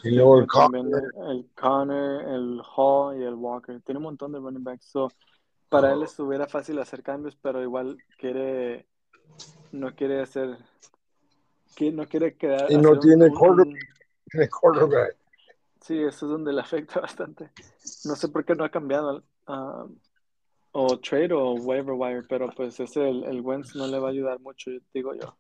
Y 0.04 0.12
luego 0.12 0.38
el 0.38 0.44
el, 0.44 1.50
Connor, 1.56 2.22
el 2.28 2.62
Hall 2.76 3.20
y 3.20 3.24
el 3.24 3.34
Walker. 3.34 3.82
Tiene 3.82 3.98
un 3.98 4.04
montón 4.04 4.32
de 4.32 4.40
running 4.40 4.64
backs. 4.64 4.86
So, 4.86 5.12
para 5.70 5.94
él 5.94 6.04
estuviera 6.04 6.48
fácil 6.48 6.80
hacer 6.80 7.02
cambios, 7.02 7.36
pero 7.36 7.62
igual 7.62 7.98
quiere, 8.18 8.88
no 9.72 9.96
quiere 9.96 10.22
hacer, 10.22 10.58
que 11.76 11.92
no 11.92 12.06
quiere 12.06 12.36
quedar. 12.36 12.72
Y 12.72 12.78
no 12.78 13.00
tiene 13.00 13.26
un- 13.26 13.76
quarterback. 14.50 15.18
Sí, 15.82 16.00
eso 16.00 16.26
es 16.26 16.32
donde 16.32 16.52
le 16.52 16.62
afecta 16.62 17.00
bastante. 17.02 17.52
No 18.06 18.16
sé 18.16 18.28
por 18.30 18.46
qué 18.46 18.56
no 18.56 18.64
ha 18.64 18.70
cambiado 18.70 19.24
ah, 19.48 19.86
o 20.72 21.00
trade 21.00 21.34
o 21.34 21.54
waiver 21.54 21.96
wire, 21.96 22.24
pero 22.28 22.50
pues 22.50 22.80
ese 22.80 23.10
el, 23.10 23.24
el 23.24 23.42
Wentz 23.42 23.76
no 23.76 23.88
le 23.88 24.00
va 24.00 24.08
a 24.08 24.12
ayudar 24.12 24.40
mucho, 24.40 24.72
digo 24.94 25.14
yo. 25.14 25.36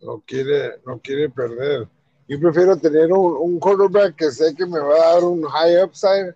No 0.00 0.22
quiere, 0.26 0.80
no 0.84 1.00
quiere 1.00 1.28
perder. 1.30 1.88
Yo 2.28 2.40
prefiero 2.40 2.76
tener 2.76 3.12
un, 3.12 3.36
un 3.36 3.60
quarterback 3.60 4.16
que 4.16 4.30
sé 4.30 4.54
que 4.54 4.66
me 4.66 4.80
va 4.80 4.94
a 4.94 5.14
dar 5.14 5.24
un 5.24 5.42
high 5.44 5.82
upside 5.84 6.34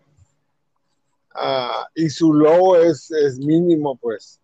ah, 1.35 1.89
y 1.95 2.09
su 2.09 2.33
low 2.33 2.77
es, 2.77 3.11
es 3.11 3.39
mínimo, 3.39 3.97
pues. 3.97 4.41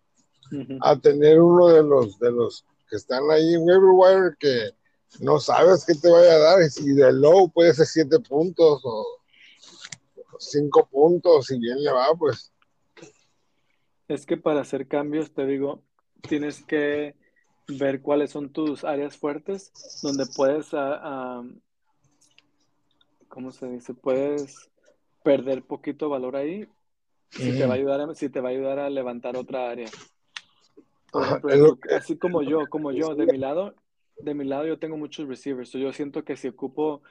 Ujú. 0.51 0.77
A 0.81 0.97
tener 0.99 1.41
uno 1.41 1.67
de 1.67 1.83
los 1.83 2.19
de 2.19 2.31
los 2.31 2.65
que 2.89 2.95
están 2.95 3.29
ahí 3.31 3.53
en 3.53 3.63
wire 3.63 4.35
que 4.39 4.71
no 5.19 5.39
sabes 5.39 5.85
qué 5.85 5.93
te 5.95 6.09
vaya 6.09 6.33
a 6.33 6.39
dar. 6.39 6.61
Y 6.61 6.69
si 6.69 6.93
de 6.93 7.11
low 7.11 7.49
puede 7.49 7.73
ser 7.73 7.85
siete 7.85 8.19
puntos 8.19 8.81
o 8.83 9.05
cinco 10.39 10.87
puntos, 10.89 11.47
si 11.47 11.59
bien 11.59 11.83
le 11.83 11.91
va, 11.91 12.07
pues. 12.17 12.51
Es 14.07 14.25
que 14.25 14.37
para 14.37 14.61
hacer 14.61 14.87
cambios, 14.87 15.33
te 15.33 15.45
digo, 15.45 15.83
tienes 16.21 16.63
que 16.63 17.15
ver 17.67 18.01
cuáles 18.01 18.31
son 18.31 18.49
tus 18.49 18.83
áreas 18.83 19.17
fuertes, 19.17 19.71
donde 20.01 20.25
puedes, 20.35 20.73
ah, 20.73 20.99
ah, 21.01 21.43
¿cómo 23.27 23.51
se 23.51 23.67
dice? 23.67 23.93
Puedes 23.93 24.69
perder 25.23 25.63
poquito 25.63 26.09
valor 26.09 26.35
ahí, 26.35 26.67
si 27.29 27.57
te 27.57 27.65
va 27.65 27.73
a 27.73 27.77
ayudar 27.77 28.01
a, 28.01 28.15
si 28.15 28.29
te 28.29 28.39
va 28.39 28.49
a 28.49 28.51
ayudar 28.53 28.79
a 28.79 28.89
levantar 28.89 29.35
otra 29.35 29.69
área. 29.69 29.89
Ejemplo, 31.13 31.77
así 31.95 32.17
como 32.17 32.41
yo, 32.41 32.67
como 32.69 32.91
yo, 32.91 33.15
de 33.15 33.25
mi 33.25 33.37
lado, 33.37 33.75
de 34.19 34.33
mi 34.33 34.45
lado 34.45 34.65
yo 34.65 34.79
tengo 34.79 34.97
muchos 34.97 35.27
receivers, 35.27 35.69
so 35.69 35.77
yo 35.77 35.91
siento 35.93 36.23
que 36.23 36.37
si 36.37 36.47
ocupo 36.47 37.01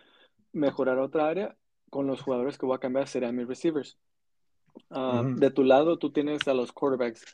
mejorar 0.52 0.98
otra 0.98 1.28
área, 1.28 1.56
con 1.90 2.06
los 2.06 2.20
jugadores 2.22 2.58
que 2.58 2.66
voy 2.66 2.76
a 2.76 2.80
cambiar 2.80 3.08
serían 3.08 3.36
mis 3.36 3.46
receivers. 3.46 3.98
Ah. 4.90 5.22
De 5.24 5.50
tu 5.50 5.64
lado 5.64 5.98
tú 5.98 6.10
tienes 6.10 6.46
a 6.48 6.54
los 6.54 6.72
quarterbacks, 6.72 7.24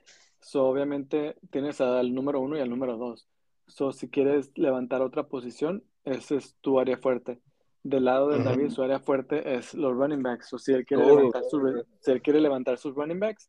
so 0.43 0.67
obviamente 0.67 1.37
tienes 1.51 1.81
al 1.81 2.13
número 2.15 2.41
uno 2.41 2.57
y 2.57 2.61
al 2.61 2.69
número 2.69 2.97
dos. 2.99 3.27
So 3.67 3.93
si 3.93 4.11
quieres 4.11 4.51
levantar 4.57 5.01
otra 5.01 5.29
posición, 5.29 5.83
ese 6.05 6.37
es 6.37 6.57
tu 6.61 6.79
área 6.79 6.99
fuerte. 6.99 7.41
Del 7.85 8.05
lado 8.05 8.29
de. 8.29 8.45
David, 8.45 8.71
su 8.71 8.83
área 8.83 9.01
fuerte 9.01 9.55
es 9.55 9.73
los 9.75 9.95
running 9.97 10.23
backs. 10.23 10.53
O 10.53 10.59
si 10.59 10.73
él 10.73 10.85
quiere 10.85 11.05
los 11.05 11.17
levantar, 11.17 11.45
su- 11.49 11.59
running 11.59 11.85
si 12.01 12.11
él 12.11 12.23
quiere 12.23 12.41
levantar 12.41 12.79
sus 12.79 12.95
running 12.95 13.19
backs, 13.21 13.49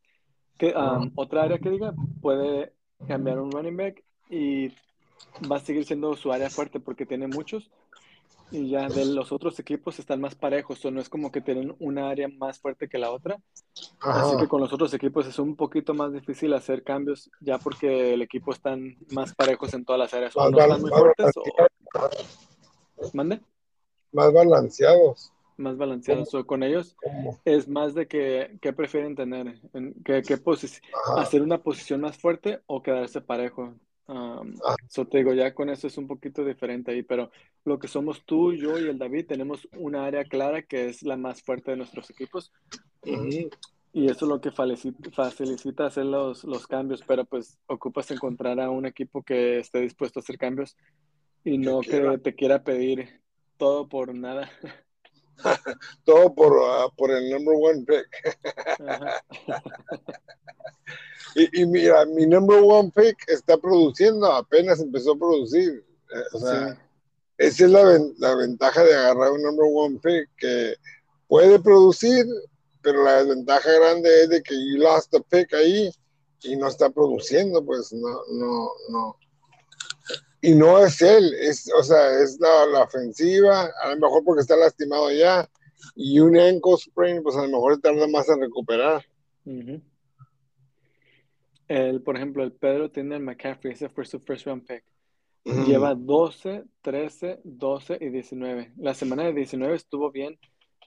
que, 0.57 0.73
um, 0.75 1.11
otra 1.15 1.43
área 1.43 1.59
que 1.59 1.69
diga, 1.69 1.93
puede 2.21 2.73
cambiar 3.07 3.39
un 3.39 3.51
running 3.51 3.75
back 3.75 4.03
y 4.29 4.69
va 5.51 5.57
a 5.57 5.59
seguir 5.59 5.83
siendo 5.85 6.15
su 6.15 6.31
área 6.31 6.49
fuerte 6.49 6.79
porque 6.79 7.05
tiene 7.05 7.27
muchos. 7.27 7.69
Y 8.53 8.69
ya 8.69 8.87
de 8.87 9.03
los 9.05 9.31
otros 9.31 9.59
equipos 9.59 9.97
están 9.97 10.21
más 10.21 10.35
parejos, 10.35 10.85
o 10.85 10.91
no 10.91 11.01
es 11.01 11.09
como 11.09 11.31
que 11.31 11.41
tienen 11.41 11.75
una 11.79 12.09
área 12.09 12.27
más 12.27 12.59
fuerte 12.59 12.87
que 12.87 12.99
la 12.99 13.09
otra. 13.11 13.37
Así 13.99 14.37
que 14.37 14.47
con 14.47 14.61
los 14.61 14.71
otros 14.71 14.93
equipos 14.93 15.25
es 15.25 15.39
un 15.39 15.55
poquito 15.55 15.93
más 15.95 16.13
difícil 16.13 16.53
hacer 16.53 16.83
cambios 16.83 17.31
ya 17.41 17.57
porque 17.57 18.13
el 18.13 18.21
equipo 18.21 18.51
están 18.53 18.95
más 19.11 19.33
parejos 19.33 19.73
en 19.73 19.83
todas 19.83 19.97
las 19.99 20.13
áreas. 20.13 20.35
O 20.37 20.41
Más 20.41 20.51
no 20.51 20.57
bal- 20.57 20.65
están 20.67 20.81
muy 20.81 20.91
más 20.91 20.99
fuertes 20.99 21.31
o... 21.35 23.09
¿Mande? 23.13 23.41
Más 24.11 24.31
balanceados. 24.31 25.33
Más 25.57 25.75
balanceados. 25.77 26.33
O 26.35 26.45
con 26.45 26.61
ellos 26.61 26.95
es 27.45 27.67
más 27.67 27.95
de 27.95 28.07
que 28.07 28.57
qué 28.61 28.71
prefieren 28.71 29.15
tener, 29.15 29.59
en 29.73 29.93
posi- 29.95 30.79
Ajá. 31.07 31.21
hacer 31.21 31.41
una 31.41 31.61
posición 31.63 32.01
más 32.01 32.17
fuerte 32.17 32.61
o 32.67 32.83
quedarse 32.83 33.19
parejo. 33.21 33.73
Um, 34.05 34.53
Ah. 34.65 34.75
so 34.89 35.05
te 35.07 35.19
digo, 35.19 35.33
ya 35.33 35.53
con 35.53 35.69
eso 35.69 35.87
es 35.87 35.97
un 35.97 36.07
poquito 36.07 36.43
diferente 36.43 36.91
ahí, 36.91 37.03
pero 37.03 37.31
lo 37.63 37.79
que 37.79 37.87
somos 37.87 38.25
tú, 38.25 38.53
yo 38.53 38.77
y 38.77 38.87
el 38.89 38.97
David 38.97 39.27
tenemos 39.27 39.67
una 39.77 40.05
área 40.05 40.25
clara 40.25 40.61
que 40.61 40.89
es 40.89 41.03
la 41.03 41.15
más 41.15 41.41
fuerte 41.41 41.71
de 41.71 41.77
nuestros 41.77 42.09
equipos 42.09 42.51
Ujú. 43.05 43.49
y 43.93 44.05
eso 44.09 44.25
es 44.25 44.29
lo 44.29 44.41
que 44.41 44.51
facilita 44.51 45.85
hacer 45.85 46.05
los, 46.05 46.43
los 46.43 46.67
cambios, 46.67 47.01
pero 47.07 47.23
pues 47.23 47.57
ocupas 47.67 48.11
encontrar 48.11 48.59
a 48.59 48.69
un 48.69 48.85
equipo 48.85 49.23
que 49.23 49.59
esté 49.59 49.79
dispuesto 49.79 50.19
a 50.19 50.21
hacer 50.21 50.37
cambios 50.37 50.75
y 51.45 51.57
no 51.57 51.79
que 51.81 52.17
te 52.21 52.35
quiera 52.35 52.63
pedir 52.63 53.21
todo 53.57 53.87
por 53.87 54.13
nada. 54.13 54.49
Todo 56.05 56.33
por, 56.33 56.59
ah, 56.63 56.87
por 56.95 57.11
el 57.11 57.29
number 57.29 57.55
one 57.59 57.85
pick. 57.85 58.07
Y, 61.35 61.61
y 61.61 61.65
mira, 61.65 62.05
mi 62.05 62.27
number 62.27 62.61
one 62.63 62.91
pick 62.95 63.17
está 63.27 63.57
produciendo, 63.57 64.31
apenas 64.31 64.79
empezó 64.79 65.13
a 65.13 65.17
producir. 65.17 65.83
Eh, 66.13 66.23
O 66.33 66.39
sea, 66.39 66.69
Sí. 66.69 66.79
esa 67.39 67.65
es 67.65 67.71
la, 67.71 67.83
ven- 67.85 68.13
la 68.19 68.35
ventaja 68.35 68.83
de 68.83 68.93
agarrar 68.93 69.31
un 69.31 69.41
number 69.41 69.65
one 69.73 69.99
pick, 69.99 70.29
que 70.37 70.75
puede 71.27 71.59
producir, 71.59 72.25
pero 72.83 73.03
la 73.03 73.23
desventaja 73.23 73.71
grande 73.71 74.23
es 74.23 74.29
de 74.29 74.43
que 74.43 74.53
you 74.53 74.77
lost 74.77 75.09
the 75.11 75.21
pick 75.21 75.51
ahí 75.55 75.89
y 76.43 76.55
no 76.55 76.67
está 76.67 76.91
produciendo, 76.91 77.65
pues 77.65 77.91
no, 77.93 78.09
no, 78.33 78.69
no. 78.89 79.17
Y 80.43 80.55
no 80.55 80.77
es 80.85 81.01
él, 81.01 81.33
es, 81.39 81.71
o 81.73 81.81
sea, 81.81 82.21
es 82.21 82.37
la, 82.37 82.65
la 82.65 82.83
ofensiva, 82.83 83.71
a 83.81 83.95
lo 83.95 83.95
mejor 83.95 84.25
porque 84.25 84.41
está 84.41 84.57
lastimado 84.57 85.09
ya, 85.09 85.49
y 85.95 86.19
un 86.19 86.37
ankle 86.37 86.75
sprain, 86.75 87.23
pues 87.23 87.37
a 87.37 87.43
lo 87.43 87.47
mejor 87.47 87.79
tarda 87.79 88.05
más 88.07 88.27
en 88.27 88.41
recuperar. 88.41 89.05
El, 91.69 92.01
por 92.01 92.17
ejemplo, 92.17 92.43
el 92.43 92.51
Pedro 92.51 92.91
tiene 92.91 93.15
el 93.15 93.23
McCaffrey, 93.23 93.71
ese 93.71 93.87
fue 93.87 94.03
su 94.03 94.19
first 94.19 94.45
round 94.45 94.67
pick. 94.67 94.83
Lleva 95.65 95.95
12, 95.95 96.65
13, 96.81 97.39
12 97.45 97.97
y 98.01 98.09
19. 98.09 98.73
La 98.79 98.93
semana 98.93 99.23
de 99.23 99.33
19 99.33 99.75
estuvo 99.75 100.11
bien, 100.11 100.37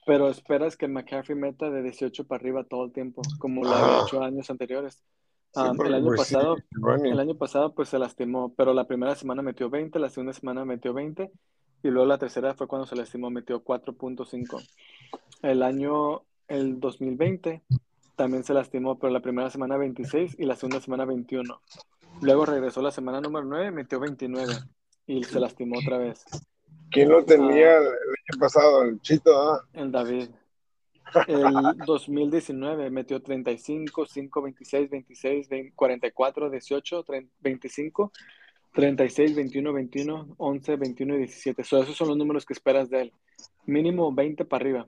pero 0.05 0.29
esperas 0.29 0.77
que 0.77 0.85
el 0.85 0.91
McCaffrey 0.91 1.35
meta 1.35 1.71
de 1.71 1.81
18 1.81 2.27
para 2.27 2.41
arriba 2.41 2.63
todo 2.63 2.85
el 2.85 2.91
tiempo, 2.91 3.23
como 3.39 3.63
lo 3.63 3.71
había 3.71 3.97
Ajá. 3.97 4.05
hecho 4.05 4.21
años 4.21 4.51
anteriores. 4.51 5.03
Ah, 5.55 5.71
el 5.85 5.93
año 5.93 6.11
pasado, 6.15 6.57
el 7.03 7.19
año 7.19 7.35
pasado 7.35 7.73
pues 7.73 7.89
se 7.89 7.97
lastimó, 7.97 8.53
pero 8.55 8.73
la 8.73 8.85
primera 8.85 9.15
semana 9.15 9.41
metió 9.41 9.69
20, 9.69 9.97
la 9.97 10.09
segunda 10.09 10.33
semana 10.33 10.65
metió 10.65 10.93
20 10.93 11.31
y 11.83 11.87
luego 11.89 12.05
la 12.07 12.17
tercera 12.17 12.53
fue 12.53 12.67
cuando 12.67 12.85
se 12.85 12.95
lastimó, 12.95 13.29
metió 13.29 13.63
4.5. 13.63 14.61
El 15.41 15.63
año, 15.63 16.23
el 16.47 16.79
2020, 16.79 17.63
también 18.15 18.43
se 18.43 18.53
lastimó, 18.53 18.99
pero 18.99 19.13
la 19.13 19.21
primera 19.21 19.49
semana 19.49 19.77
26 19.77 20.35
y 20.37 20.45
la 20.45 20.55
segunda 20.55 20.81
semana 20.81 21.05
21. 21.05 21.61
Luego 22.21 22.45
regresó 22.45 22.81
la 22.81 22.91
semana 22.91 23.21
número 23.21 23.45
9, 23.45 23.71
metió 23.71 23.99
29 23.99 24.53
y 25.05 25.23
se 25.23 25.39
lastimó 25.39 25.79
otra 25.79 25.97
vez. 25.97 26.23
¿Quién 26.89 27.09
lo 27.09 27.23
tenía 27.23 27.77
el, 27.77 27.83
el 27.83 27.89
año 27.89 28.39
pasado? 28.39 28.83
El 28.83 28.99
Chito, 29.01 29.31
¿ah? 29.39 29.63
El 29.73 29.91
David. 29.91 30.29
El 31.27 31.77
2019 31.85 32.89
metió 32.89 33.21
35, 33.21 34.05
5, 34.05 34.41
26, 34.41 34.89
26, 34.89 35.49
20, 35.49 35.73
44, 35.73 36.49
18, 36.49 37.03
30, 37.03 37.33
25, 37.39 38.11
36, 38.73 39.35
21, 39.35 39.73
21, 39.73 40.35
11, 40.37 40.75
21 40.75 41.15
y 41.15 41.17
17. 41.19 41.63
So, 41.63 41.81
esos 41.81 41.95
son 41.95 42.09
los 42.09 42.17
números 42.17 42.45
que 42.45 42.53
esperas 42.53 42.89
de 42.89 43.01
él. 43.01 43.13
Mínimo 43.65 44.13
20 44.13 44.45
para 44.45 44.63
arriba. 44.63 44.87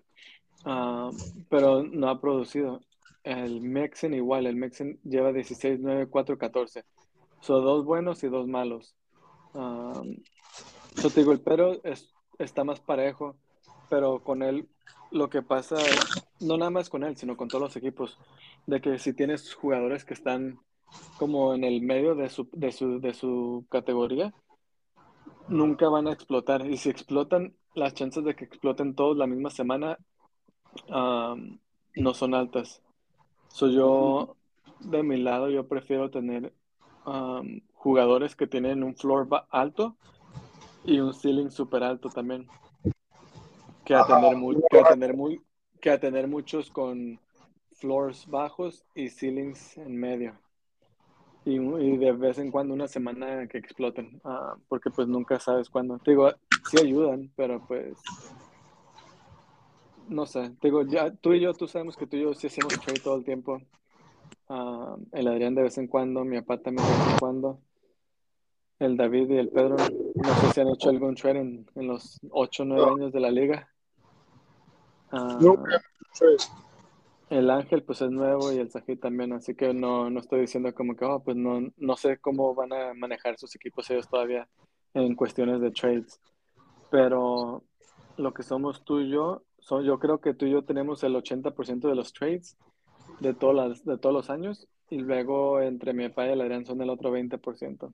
Ah, 0.65 1.10
pero 1.49 1.84
no 1.84 2.10
ha 2.10 2.19
producido. 2.19 2.82
El 3.23 3.62
Mexen 3.62 4.13
igual. 4.13 4.45
El 4.47 4.55
Mexen 4.55 4.99
lleva 5.03 5.34
16, 5.34 5.79
9, 5.82 6.08
4, 6.08 6.38
14. 6.38 6.84
Son 7.41 7.63
dos 7.63 7.86
buenos 7.86 8.23
y 8.23 8.27
dos 8.27 8.47
malos. 8.47 8.95
Yo 9.53 11.10
te 11.10 11.21
digo, 11.21 11.32
el 11.32 11.41
pero 11.41 11.84
es, 11.84 12.13
está 12.38 12.63
más 12.63 12.79
parejo, 12.79 13.36
pero 13.89 14.21
con 14.23 14.43
él 14.43 14.67
lo 15.12 15.30
que 15.30 15.41
pasa, 15.41 15.78
no 16.39 16.58
nada 16.58 16.72
más 16.72 16.89
con 16.89 17.04
él, 17.04 17.15
sino 17.17 17.38
con 17.38 17.48
todos 17.48 17.62
los 17.62 17.76
equipos, 17.76 18.17
de 18.67 18.82
que 18.82 19.00
si 19.00 19.13
tienes 19.13 19.54
jugadores 19.54 20.06
que 20.06 20.13
están 20.13 20.60
como 21.17 21.54
en 21.54 21.63
el 21.63 21.82
medio 21.82 22.15
de 22.15 22.30
su, 22.30 22.50
de 22.54 22.72
su, 22.72 23.00
de 23.00 23.13
su 23.13 23.65
categoría, 23.69 24.34
nunca 25.48 25.89
van 25.89 26.08
a 26.08 26.13
explotar. 26.13 26.65
Y 26.65 26.78
si 26.78 26.89
explotan, 26.89 27.54
las 27.76 27.93
chances 27.93 28.24
de 28.24 28.36
que 28.36 28.45
exploten 28.45 28.95
todos 28.95 29.17
la 29.17 29.28
misma 29.28 29.50
semana 29.50 29.98
um, 30.89 31.60
no 31.95 32.13
son 32.13 32.34
altas. 32.34 32.82
So 33.50 33.67
yo, 33.67 34.36
de 34.80 35.04
mi 35.04 35.17
lado, 35.17 35.50
yo 35.50 35.67
prefiero 35.67 36.10
tener 36.10 36.54
um, 37.06 37.62
jugadores 37.74 38.36
que 38.36 38.48
tienen 38.48 38.84
un 38.84 38.95
floor 38.95 39.28
alto 39.50 39.95
y 40.84 41.00
un 41.00 41.13
ceiling 41.13 41.52
super 41.52 41.84
alto 41.84 42.10
también. 42.10 42.48
Que 43.89 43.95
a 43.95 44.36
muy, 44.36 45.41
que 45.82 45.89
a 45.89 46.28
muchos 46.28 46.69
con 46.69 47.19
floors 47.71 48.28
bajos 48.28 48.86
y 48.93 49.10
ceilings 49.10 49.80
en 49.80 49.97
medio. 49.97 50.39
Y, 51.43 51.58
de 51.97 52.12
vez 52.12 52.38
en 52.38 52.52
cuando 52.52 52.75
una 52.75 52.88
semana 52.88 53.47
que 53.47 53.58
exploten, 53.58 54.21
uh, 54.23 54.60
porque 54.67 54.91
pues 54.91 55.08
nunca 55.08 55.39
sabes 55.39 55.71
cuándo. 55.71 55.99
Digo, 56.06 56.30
sí 56.69 56.78
ayudan, 56.80 57.32
pero 57.36 57.65
pues 57.67 57.97
no 60.08 60.28
sé, 60.28 60.52
digo, 60.62 60.84
ya 60.84 61.10
tú 61.10 61.34
y 61.34 61.39
yo, 61.39 61.56
tú 61.56 61.67
sabemos 61.67 61.97
que 61.97 62.06
tú 62.06 62.15
y 62.15 62.21
yo 62.21 62.36
sí 62.36 62.45
hacemos 62.45 62.80
trade 62.80 62.99
todo 62.99 63.15
el 63.15 63.23
tiempo. 63.23 63.60
Uh, 64.49 65.04
el 65.13 65.28
Adrián 65.28 65.56
de 65.56 65.63
vez 65.63 65.80
en 65.80 65.88
cuando, 65.88 66.23
mi 66.23 66.39
papá 66.41 66.62
también 66.62 66.88
de 66.88 66.93
vez 66.93 67.08
en 67.13 67.17
cuando. 67.17 67.60
El 68.78 68.97
David 68.97 69.32
y 69.32 69.38
el 69.38 69.49
Pedro, 69.49 69.78
no 69.78 70.34
sé 70.36 70.54
si 70.54 70.62
han 70.62 70.69
hecho 70.69 70.89
algún 70.91 71.15
trade 71.15 71.39
en, 71.39 71.65
en 71.73 71.88
los 71.88 72.19
8 72.30 72.62
o 72.62 72.65
9 72.67 72.86
no. 72.86 72.95
años 72.95 73.12
de 73.12 73.19
la 73.19 73.32
liga. 73.32 73.67
Uh, 75.12 75.41
Nunca. 75.41 75.82
el 77.30 77.50
Ángel 77.50 77.84
pues 77.84 78.02
es 78.02 78.12
nuevo 78.12 78.52
y 78.52 78.58
el 78.58 78.69
Sajid 78.69 79.00
también, 79.00 79.34
así 79.34 79.56
que 79.56 79.74
no, 79.74 80.10
no 80.10 80.19
estoy 80.19 80.41
diciendo 80.41 80.74
como 80.74 80.95
que, 80.95 81.06
oh, 81.06 81.19
pues 81.24 81.36
no, 81.36 81.62
no 81.78 81.98
sé 81.98 82.17
cómo 82.19 82.54
van 82.54 82.74
a 82.74 82.93
manejar 82.93 83.38
sus 83.38 83.56
equipos 83.56 83.89
ellos 83.89 84.08
todavía 84.08 84.48
en 84.93 85.15
cuestiones 85.15 85.62
de 85.62 85.72
trades. 85.72 86.19
Pero 86.91 87.63
lo 88.17 88.34
que 88.34 88.43
somos 88.43 88.84
tú 88.84 89.00
y 89.00 89.10
yo, 89.10 89.43
son, 89.60 89.84
yo 89.84 90.00
creo 90.00 90.19
que 90.19 90.34
tú 90.34 90.45
y 90.45 90.52
yo 90.52 90.63
tenemos 90.63 91.04
el 91.04 91.15
80% 91.15 91.88
de 91.88 91.95
los 91.95 92.13
trades 92.13 92.58
de, 93.19 93.34
todas 93.34 93.56
las, 93.56 93.86
de 93.86 93.98
todos 93.98 94.13
los 94.13 94.30
años 94.30 94.67
y 94.89 94.98
luego 95.00 95.62
entre 95.62 95.93
mi 95.93 96.08
papá 96.10 96.28
y 96.28 96.32
el 96.32 96.41
Adrián 96.41 96.65
son 96.65 96.82
el 96.82 96.89
otro 96.89 97.12
20%. 97.12 97.93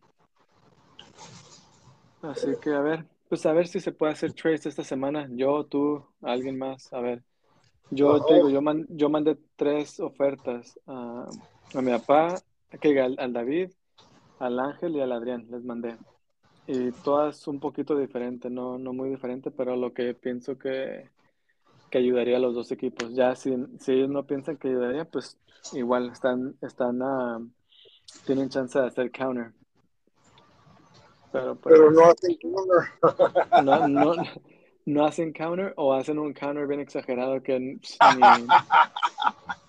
Así 2.22 2.52
que 2.62 2.74
a 2.74 2.80
ver, 2.80 3.06
pues 3.30 3.46
a 3.46 3.54
ver 3.54 3.68
si 3.68 3.80
se 3.80 3.92
puede 3.92 4.14
hacer 4.14 4.34
trades 4.34 4.66
esta 4.66 4.84
semana. 4.84 5.28
Yo, 5.32 5.66
tú, 5.66 6.06
alguien 6.22 6.58
más, 6.58 6.92
a 6.94 7.00
ver. 7.00 7.24
Yo 7.92 8.24
te 8.26 8.36
digo, 8.36 8.50
yo, 8.50 8.62
man, 8.62 8.86
yo 8.90 9.10
mandé 9.10 9.38
tres 9.56 10.00
ofertas 10.00 10.80
a, 10.88 11.28
a 11.74 11.82
mi 11.82 11.92
papá, 11.92 12.42
que 12.82 13.00
al, 13.00 13.16
al, 13.20 13.34
David, 13.34 13.72
al 14.40 14.60
Ángel 14.60 14.96
y 14.96 15.02
al 15.02 15.12
Adrián, 15.12 15.48
les 15.50 15.64
mandé. 15.64 15.96
Y 16.68 16.92
todas 17.04 17.48
un 17.48 17.60
poquito 17.60 17.96
diferentes, 17.96 18.52
no, 18.52 18.80
no 18.80 18.92
muy 18.92 19.10
diferente, 19.10 19.52
pero 19.52 19.76
lo 19.76 19.94
que 19.94 20.16
pienso 20.16 20.58
que, 20.58 21.10
que 21.92 22.00
ayudaría 22.00 22.38
a 22.38 22.40
los 22.40 22.56
dos 22.56 22.72
equipos. 22.72 23.14
Ya 23.14 23.36
si, 23.36 23.56
si 23.80 23.92
ellos 23.92 24.10
no 24.10 24.26
piensan 24.26 24.58
que 24.58 24.70
ayudaría, 24.70 25.06
pues 25.06 25.38
igual 25.74 26.10
están, 26.10 26.56
están 26.62 27.02
uh, 27.02 27.48
tienen 28.26 28.50
chance 28.50 28.80
de 28.80 28.88
hacer 28.88 29.12
counter. 29.12 29.54
Pero, 31.32 31.56
pues, 31.56 31.76
pero 31.76 31.92
no 31.92 32.06
hacen 32.06 32.38
counter. 32.38 33.64
no, 33.64 33.88
no, 33.88 34.24
no 34.86 35.06
hacen 35.06 35.34
counter 35.34 35.74
o 35.78 35.94
hacen 35.94 36.20
un 36.20 36.34
counter 36.34 36.68
bien 36.68 36.80
exagerado 36.80 37.42
que 37.42 37.60
ni, 37.60 37.80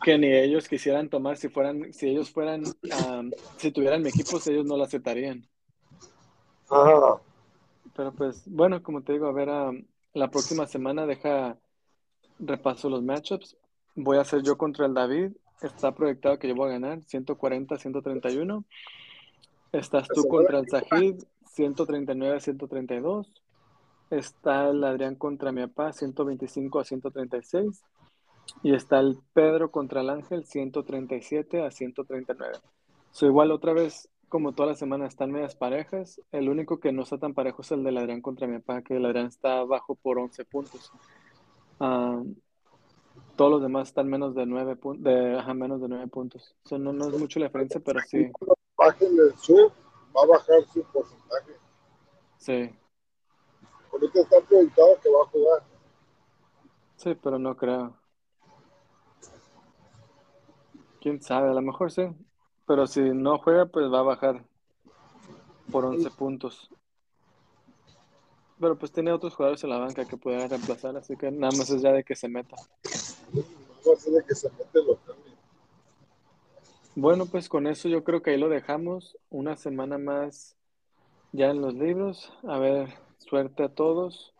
que 0.02 0.18
ni 0.18 0.32
ellos 0.32 0.68
quisieran 0.68 1.08
tomar 1.08 1.36
si 1.36 1.48
fueran, 1.48 1.92
si 1.92 2.08
ellos 2.08 2.30
fueran, 2.30 2.64
um, 3.08 3.30
si 3.56 3.72
tuvieran 3.72 4.02
mi 4.02 4.10
equipo, 4.10 4.38
ellos 4.46 4.66
no 4.66 4.76
lo 4.76 4.84
aceptarían. 4.84 5.46
Pero 6.68 8.12
pues, 8.12 8.42
bueno, 8.46 8.82
como 8.82 9.02
te 9.02 9.14
digo, 9.14 9.26
a 9.26 9.32
ver, 9.32 9.48
um, 9.48 9.84
la 10.12 10.30
próxima 10.30 10.66
semana 10.66 11.06
deja 11.06 11.56
repaso 12.38 12.90
los 12.90 13.02
matchups. 13.02 13.56
Voy 13.94 14.18
a 14.18 14.22
hacer 14.22 14.42
yo 14.42 14.58
contra 14.58 14.86
el 14.86 14.94
David. 14.94 15.32
Está 15.62 15.94
proyectado 15.94 16.38
que 16.38 16.48
yo 16.48 16.54
voy 16.54 16.68
a 16.68 16.72
ganar 16.72 17.00
140-131. 17.00 18.64
Estás 19.72 20.08
tú 20.08 20.28
contra 20.28 20.58
el 20.58 20.68
Sajid 20.68 21.22
139-132. 21.56 23.26
Está 24.10 24.68
el 24.68 24.84
Adrián 24.84 25.16
contra 25.16 25.52
mi 25.52 25.66
papá 25.66 25.92
125 25.92 26.78
a 26.78 26.84
136. 26.84 27.82
Y 28.62 28.74
está 28.74 29.00
el 29.00 29.18
Pedro 29.32 29.70
contra 29.70 30.00
el 30.02 30.10
Ángel 30.10 30.44
137 30.44 31.64
a 31.64 31.70
139. 31.70 32.54
So, 33.10 33.26
igual 33.26 33.50
otra 33.50 33.72
vez, 33.72 34.08
como 34.28 34.52
toda 34.52 34.70
la 34.70 34.74
semana, 34.76 35.06
están 35.06 35.32
medias 35.32 35.56
parejas. 35.56 36.20
El 36.32 36.48
único 36.48 36.78
que 36.78 36.92
no 36.92 37.02
está 37.02 37.18
tan 37.18 37.34
parejo 37.34 37.62
es 37.62 37.72
el 37.72 37.82
del 37.82 37.98
Adrián 37.98 38.20
contra 38.20 38.46
mi 38.46 38.58
papá, 38.58 38.82
que 38.82 38.96
el 38.96 39.06
Adrián 39.06 39.26
está 39.26 39.64
bajo 39.64 39.94
por 39.96 40.18
11 40.18 40.44
puntos. 40.44 40.92
Uh, 41.80 42.34
todos 43.36 43.50
los 43.50 43.62
demás 43.62 43.88
están 43.88 44.08
menos 44.08 44.34
de 44.34 44.46
9 44.46 44.76
puntos, 44.76 45.04
de, 45.04 45.38
ajá, 45.38 45.54
menos 45.54 45.80
de 45.80 45.88
9 45.88 46.06
puntos. 46.08 46.54
So, 46.64 46.78
no, 46.78 46.92
no 46.92 47.08
es 47.08 47.18
mucho 47.18 47.40
la 47.40 47.46
diferencia, 47.46 47.80
pero 47.80 48.00
sí. 48.06 48.30
Sur, 49.40 49.72
va 50.16 50.22
a 50.22 50.26
bajar 50.26 50.64
su 50.72 50.82
porcentaje. 50.84 51.56
Sí. 52.38 52.74
Ahorita 53.92 54.20
está 54.20 54.40
proyectado 54.40 55.00
que 55.02 55.10
va 55.10 55.22
a 55.22 55.26
jugar. 55.26 55.62
Sí, 56.96 57.14
pero 57.22 57.38
no 57.38 57.56
creo. 57.56 57.96
Quién 61.00 61.22
sabe, 61.22 61.50
a 61.50 61.54
lo 61.54 61.62
mejor 61.62 61.92
sí. 61.92 62.02
Pero 62.66 62.86
si 62.86 63.00
no 63.00 63.38
juega, 63.38 63.66
pues 63.66 63.92
va 63.92 64.00
a 64.00 64.02
bajar 64.02 64.44
por 65.70 65.84
11 65.84 66.10
puntos. 66.10 66.70
Pero 68.58 68.76
pues 68.76 68.90
tiene 68.90 69.12
otros 69.12 69.34
jugadores 69.34 69.62
en 69.64 69.70
la 69.70 69.78
banca 69.78 70.06
que 70.06 70.16
pueden 70.16 70.48
reemplazar, 70.48 70.96
así 70.96 71.16
que 71.16 71.30
nada 71.30 71.56
más 71.56 71.68
es 71.70 71.82
ya 71.82 71.92
de 71.92 72.02
que 72.02 72.16
se 72.16 72.28
meta. 72.28 72.56
de 73.32 74.24
que 74.24 74.34
se 74.34 74.50
mete 74.50 74.80
Bueno, 76.98 77.26
pues 77.26 77.50
con 77.50 77.66
eso 77.66 77.90
yo 77.90 78.04
creo 78.04 78.22
que 78.22 78.30
ahí 78.30 78.38
lo 78.38 78.48
dejamos. 78.48 79.18
Una 79.28 79.54
semana 79.54 79.98
más 79.98 80.56
ya 81.30 81.48
en 81.50 81.60
los 81.60 81.74
libros. 81.74 82.32
A 82.48 82.58
ver, 82.58 82.88
suerte 83.18 83.64
a 83.64 83.68
todos. 83.68 84.32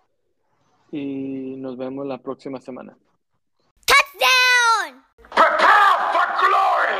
Y 0.91 1.57
nos 1.59 1.77
vemos 1.77 2.07
la 2.07 2.17
próxima 2.17 2.59
semana. 2.59 2.97
Touchdown! 3.85 5.05
Prepare 5.35 6.13
for 6.15 6.49
glory! 6.49 6.97